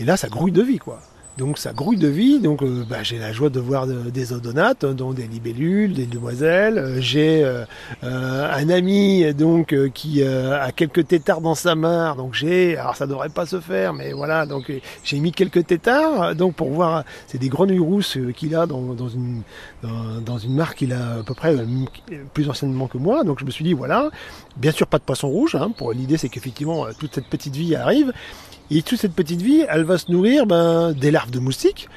Et 0.00 0.04
là, 0.04 0.16
ça 0.16 0.28
grouille 0.28 0.52
de 0.52 0.62
vie 0.62 0.78
quoi. 0.78 1.00
Donc 1.36 1.58
ça 1.58 1.74
grouille 1.74 1.98
de 1.98 2.08
vie, 2.08 2.40
donc 2.40 2.62
euh, 2.62 2.82
bah, 2.88 3.02
j'ai 3.02 3.18
la 3.18 3.30
joie 3.30 3.50
de 3.50 3.60
voir 3.60 3.86
des 3.86 4.32
odonates, 4.32 4.84
hein, 4.84 4.94
dont 4.94 5.12
des 5.12 5.26
libellules, 5.26 5.92
des 5.92 6.06
demoiselles. 6.06 6.78
Euh, 6.78 6.96
j'ai 7.00 7.44
euh, 7.44 7.66
un 8.02 8.68
ami 8.70 9.34
donc 9.34 9.74
qui 9.92 10.22
a 10.22 10.72
quelques 10.72 11.06
tétards 11.06 11.42
dans 11.42 11.54
sa 11.54 11.74
mare, 11.74 12.16
donc 12.16 12.32
j'ai, 12.32 12.78
alors 12.78 12.96
ça 12.96 13.06
devrait 13.06 13.28
pas 13.28 13.44
se 13.44 13.60
faire, 13.60 13.92
mais 13.92 14.12
voilà, 14.12 14.46
donc 14.46 14.72
j'ai 15.04 15.18
mis 15.18 15.30
quelques 15.30 15.66
tétards, 15.66 16.34
donc 16.34 16.54
pour 16.54 16.70
voir, 16.70 17.04
c'est 17.26 17.38
des 17.38 17.50
grenouilles 17.50 17.78
rousses 17.78 18.16
qu'il 18.34 18.54
a 18.54 18.64
dans, 18.66 18.80
une 19.08 19.42
dans, 19.82 20.20
dans, 20.24 20.38
une 20.38 20.54
mare 20.54 20.74
qu'il 20.74 20.94
a 20.94 21.18
à 21.18 21.22
peu 21.22 21.34
près 21.34 21.54
plus 22.32 22.48
anciennement 22.48 22.86
que 22.86 22.98
moi, 22.98 23.24
donc 23.24 23.40
je 23.40 23.44
me 23.44 23.50
suis 23.50 23.64
dit 23.64 23.74
voilà, 23.74 24.10
bien 24.56 24.72
sûr 24.72 24.86
pas 24.86 24.98
de 24.98 25.04
poisson 25.04 25.28
rouge, 25.28 25.54
hein, 25.54 25.70
pour 25.76 25.92
l'idée 25.92 26.16
c'est 26.16 26.30
qu'effectivement 26.30 26.86
toute 26.98 27.14
cette 27.14 27.28
petite 27.28 27.56
vie 27.56 27.76
arrive. 27.76 28.12
Et 28.70 28.82
toute 28.82 28.98
cette 28.98 29.14
petite 29.14 29.42
vie, 29.42 29.64
elle 29.68 29.84
va 29.84 29.98
se 29.98 30.10
nourrir 30.10 30.46
ben, 30.46 30.92
des 30.92 31.10
larves 31.10 31.30
de 31.30 31.38
moustiques. 31.38 31.88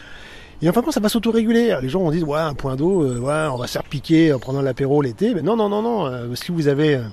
Et 0.62 0.69
enfin, 0.69 0.84
ça 0.91 0.99
va 0.99 1.10
s'auto-réguler. 1.10 1.77
Les 1.82 1.89
gens 1.89 2.01
vont 2.01 2.12
dire, 2.12 2.27
ouais, 2.27 2.39
un 2.39 2.53
point 2.53 2.75
d'eau, 2.75 3.03
euh, 3.03 3.19
ouais, 3.19 3.47
on 3.51 3.58
va 3.58 3.65
se 3.65 3.73
faire 3.73 3.84
piquer 3.84 4.34
en 4.34 4.39
prenant 4.39 4.62
l'apéro 4.62 5.01
l'été. 5.01 5.34
Mais 5.34 5.41
non, 5.41 5.55
non, 5.55 5.69
non, 5.69 5.82
non. 5.82 6.05
Euh, 6.05 6.36
si 6.36 6.51
vous 6.51 6.67
avez 6.67 6.95
euh, 6.95 7.03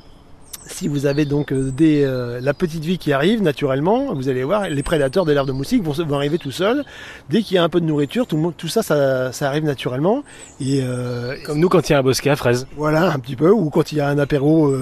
si 0.66 0.88
vous 0.88 1.06
avez 1.06 1.24
donc 1.24 1.52
euh, 1.52 1.70
des, 1.70 2.04
euh, 2.04 2.40
la 2.40 2.54
petite 2.54 2.84
vie 2.84 2.98
qui 2.98 3.12
arrive 3.12 3.42
naturellement, 3.42 4.14
vous 4.14 4.28
allez 4.28 4.44
voir, 4.44 4.68
les 4.68 4.82
prédateurs 4.82 5.24
des 5.24 5.34
larves 5.34 5.46
de 5.46 5.52
moustiques 5.52 5.82
vont, 5.82 5.92
vont 5.92 6.16
arriver 6.16 6.38
tout 6.38 6.50
seuls. 6.50 6.84
Dès 7.30 7.42
qu'il 7.42 7.54
y 7.54 7.58
a 7.58 7.64
un 7.64 7.68
peu 7.68 7.80
de 7.80 7.86
nourriture, 7.86 8.26
tout, 8.26 8.36
le 8.36 8.42
monde, 8.42 8.54
tout 8.56 8.68
ça, 8.68 8.82
ça, 8.82 9.32
ça 9.32 9.48
arrive 9.48 9.64
naturellement. 9.64 10.22
Et, 10.60 10.80
euh, 10.82 11.36
Comme 11.44 11.60
nous 11.60 11.68
quand 11.68 11.88
il 11.88 11.92
y 11.92 11.94
a 11.94 11.98
un 11.98 12.02
bosquet 12.02 12.30
à 12.30 12.36
fraises. 12.36 12.66
Voilà, 12.76 13.12
un 13.12 13.18
petit 13.18 13.36
peu, 13.36 13.50
ou 13.50 13.70
quand 13.70 13.92
il 13.92 13.98
y 13.98 14.00
a 14.00 14.08
un 14.08 14.18
apéro 14.18 14.72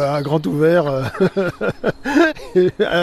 à 0.00 0.20
grand 0.22 0.44
ouvert 0.46 0.90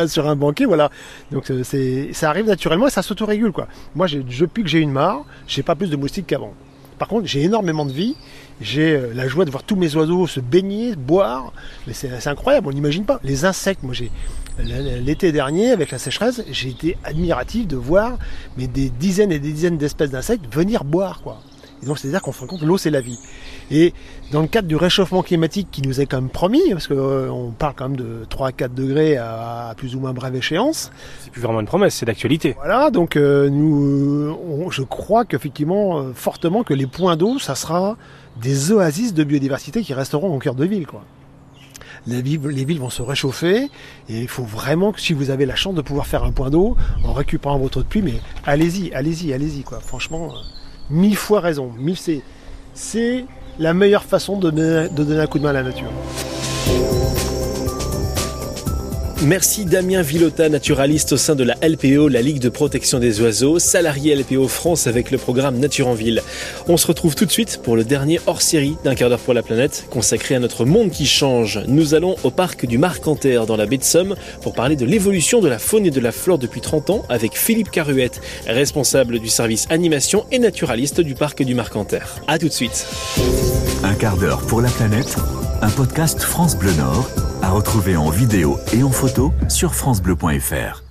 sur 0.07 0.27
un 0.27 0.35
banquet, 0.35 0.65
voilà. 0.65 0.89
Donc 1.31 1.51
c'est, 1.63 2.09
ça 2.13 2.29
arrive 2.29 2.45
naturellement 2.45 2.87
et 2.87 2.91
ça 2.91 3.01
s'autorégule 3.01 3.51
quoi. 3.51 3.67
Moi, 3.95 4.07
depuis 4.07 4.63
que 4.63 4.69
j'ai 4.69 4.79
une 4.79 4.91
mare, 4.91 5.23
j'ai 5.47 5.63
pas 5.63 5.75
plus 5.75 5.89
de 5.89 5.95
moustiques 5.95 6.27
qu'avant. 6.27 6.53
Par 6.97 7.07
contre, 7.07 7.27
j'ai 7.27 7.43
énormément 7.43 7.85
de 7.85 7.91
vie. 7.91 8.15
J'ai 8.59 8.95
euh, 8.95 9.13
la 9.13 9.27
joie 9.27 9.45
de 9.45 9.51
voir 9.51 9.63
tous 9.63 9.75
mes 9.75 9.95
oiseaux 9.95 10.25
se 10.27 10.39
baigner, 10.39 10.95
boire. 10.95 11.53
Mais 11.85 11.93
c'est 11.93 12.27
incroyable, 12.27 12.67
on 12.67 12.71
n'imagine 12.71 13.05
pas. 13.05 13.19
Les 13.23 13.45
insectes, 13.45 13.83
moi 13.83 13.93
j'ai 13.93 14.11
l'été 14.59 15.31
dernier 15.31 15.71
avec 15.71 15.91
la 15.91 15.99
sécheresse, 15.99 16.43
j'ai 16.49 16.69
été 16.69 16.97
admiratif 17.03 17.67
de 17.67 17.75
voir 17.75 18.17
mais 18.57 18.67
des 18.67 18.89
dizaines 18.89 19.31
et 19.31 19.37
des 19.37 19.51
dizaines 19.51 19.77
d'espèces 19.77 20.09
d'insectes 20.09 20.51
venir 20.51 20.83
boire 20.83 21.21
quoi. 21.21 21.41
Et 21.83 21.85
donc 21.85 21.99
c'est-à-dire 21.99 22.21
qu'on 22.21 22.31
se 22.31 22.39
rend 22.39 22.47
compte 22.47 22.61
l'eau 22.61 22.77
c'est 22.77 22.89
la 22.89 23.01
vie. 23.01 23.19
Et 23.69 23.93
dans 24.31 24.41
le 24.41 24.47
cadre 24.47 24.67
du 24.67 24.75
réchauffement 24.75 25.23
climatique 25.23 25.67
qui 25.71 25.81
nous 25.81 26.01
est 26.01 26.05
quand 26.05 26.21
même 26.21 26.29
promis, 26.29 26.61
parce 26.71 26.87
qu'on 26.87 26.95
euh, 26.97 27.49
parle 27.57 27.73
quand 27.75 27.89
même 27.89 27.97
de 27.97 28.25
3 28.29 28.47
à 28.47 28.51
4 28.51 28.73
degrés 28.73 29.17
à, 29.17 29.73
plus 29.77 29.95
ou 29.95 29.99
moins 29.99 30.13
brève 30.13 30.35
échéance. 30.35 30.91
C'est 31.21 31.31
plus 31.31 31.41
vraiment 31.41 31.59
une 31.59 31.67
promesse, 31.67 31.95
c'est 31.95 32.05
d'actualité. 32.05 32.55
Voilà, 32.57 32.89
donc 32.89 33.15
euh, 33.15 33.49
nous, 33.49 34.69
je 34.71 34.83
crois 34.83 35.25
qu'effectivement, 35.25 35.99
euh, 35.99 36.13
fortement 36.13 36.63
que 36.63 36.73
les 36.73 36.87
points 36.87 37.15
d'eau, 37.15 37.39
ça 37.39 37.55
sera 37.55 37.97
des 38.41 38.71
oasis 38.71 39.13
de 39.13 39.23
biodiversité 39.23 39.81
qui 39.81 39.93
resteront 39.93 40.33
au 40.33 40.39
cœur 40.39 40.55
de 40.55 40.65
ville, 40.65 40.87
quoi. 40.87 41.03
Les 42.05 42.21
villes, 42.21 42.39
les 42.47 42.63
villes, 42.63 42.79
vont 42.79 42.89
se 42.89 43.01
réchauffer 43.01 43.69
et 44.07 44.21
il 44.21 44.29
faut 44.29 44.43
vraiment 44.43 44.93
que 44.93 45.01
si 45.01 45.11
vous 45.11 45.29
avez 45.29 45.45
la 45.45 45.55
chance 45.55 45.75
de 45.75 45.81
pouvoir 45.81 46.07
faire 46.07 46.23
un 46.23 46.31
point 46.31 46.49
d'eau 46.49 46.77
en 47.03 47.11
récupérant 47.11 47.57
votre 47.57 47.79
eau 47.79 47.83
de 47.83 47.87
pluie, 47.87 48.01
mais 48.01 48.21
allez-y, 48.45 48.93
allez-y, 48.93 49.33
allez-y 49.33 49.63
quoi. 49.63 49.81
Franchement, 49.81 50.31
mille 50.89 51.15
fois 51.15 51.39
raison. 51.39 51.71
Mille, 51.77 51.97
c'est, 51.97 52.21
c'est 52.73 53.25
la 53.59 53.73
meilleure 53.73 54.03
façon 54.03 54.37
de 54.37 54.51
donner, 54.51 55.21
un 55.21 55.27
coup 55.27 55.39
de 55.39 55.43
main 55.43 55.49
à 55.49 55.53
la 55.53 55.63
nature. 55.63 55.91
Merci 59.23 59.65
Damien 59.65 60.03
Villota, 60.03 60.47
naturaliste 60.47 61.13
au 61.13 61.17
sein 61.17 61.33
de 61.33 61.43
la 61.43 61.55
LPO, 61.67 62.07
la 62.07 62.21
Ligue 62.21 62.39
de 62.39 62.49
protection 62.49 62.99
des 62.99 63.19
oiseaux, 63.19 63.57
salarié 63.57 64.15
LPO 64.15 64.47
France 64.47 64.85
avec 64.85 65.09
le 65.09 65.17
programme 65.17 65.57
Nature 65.57 65.87
en 65.87 65.95
Ville. 65.95 66.21
On 66.67 66.77
se 66.77 66.85
retrouve 66.85 67.15
tout 67.15 67.25
de 67.25 67.31
suite 67.31 67.59
pour 67.63 67.75
le 67.75 67.83
dernier 67.83 68.19
hors-série 68.27 68.77
d'un 68.83 68.93
quart 68.93 69.09
d'heure 69.09 69.19
pour 69.19 69.33
la 69.33 69.41
planète, 69.41 69.87
consacré 69.89 70.35
à 70.35 70.39
notre 70.39 70.65
monde 70.65 70.91
qui 70.91 71.07
change. 71.07 71.59
Nous 71.67 71.95
allons 71.95 72.15
au 72.23 72.29
parc 72.29 72.67
du 72.67 72.77
Marcanterre 72.77 73.47
dans 73.47 73.57
la 73.57 73.65
baie 73.65 73.79
de 73.79 73.83
Somme 73.83 74.15
pour 74.41 74.53
parler 74.53 74.75
de 74.75 74.85
l'évolution 74.85 75.41
de 75.41 75.47
la 75.47 75.57
faune 75.57 75.87
et 75.87 75.91
de 75.91 75.99
la 75.99 76.11
flore 76.11 76.37
depuis 76.37 76.61
30 76.61 76.91
ans 76.91 77.03
avec 77.09 77.35
Philippe 77.35 77.71
Caruette, 77.71 78.21
responsable 78.45 79.17
du 79.17 79.29
service 79.29 79.65
animation 79.71 80.25
et 80.31 80.37
naturaliste 80.37 81.01
du 81.01 81.15
parc 81.15 81.41
du 81.41 81.55
Marcanterre. 81.55 82.21
A 82.27 82.37
tout 82.37 82.49
de 82.49 82.53
suite. 82.53 82.85
Un 83.83 83.95
quart 83.95 84.17
d'heure 84.17 84.41
pour 84.41 84.61
la 84.61 84.69
planète, 84.69 85.15
un 85.63 85.69
podcast 85.69 86.21
France 86.21 86.55
Bleu 86.55 86.71
Nord 86.73 87.09
à 87.47 87.51
retrouver 87.51 87.95
en 87.95 88.09
vidéo 88.09 88.59
et 88.73 88.83
en 88.83 88.91
photo 88.91 89.31
sur 89.47 89.73
francebleu.fr. 89.73 90.86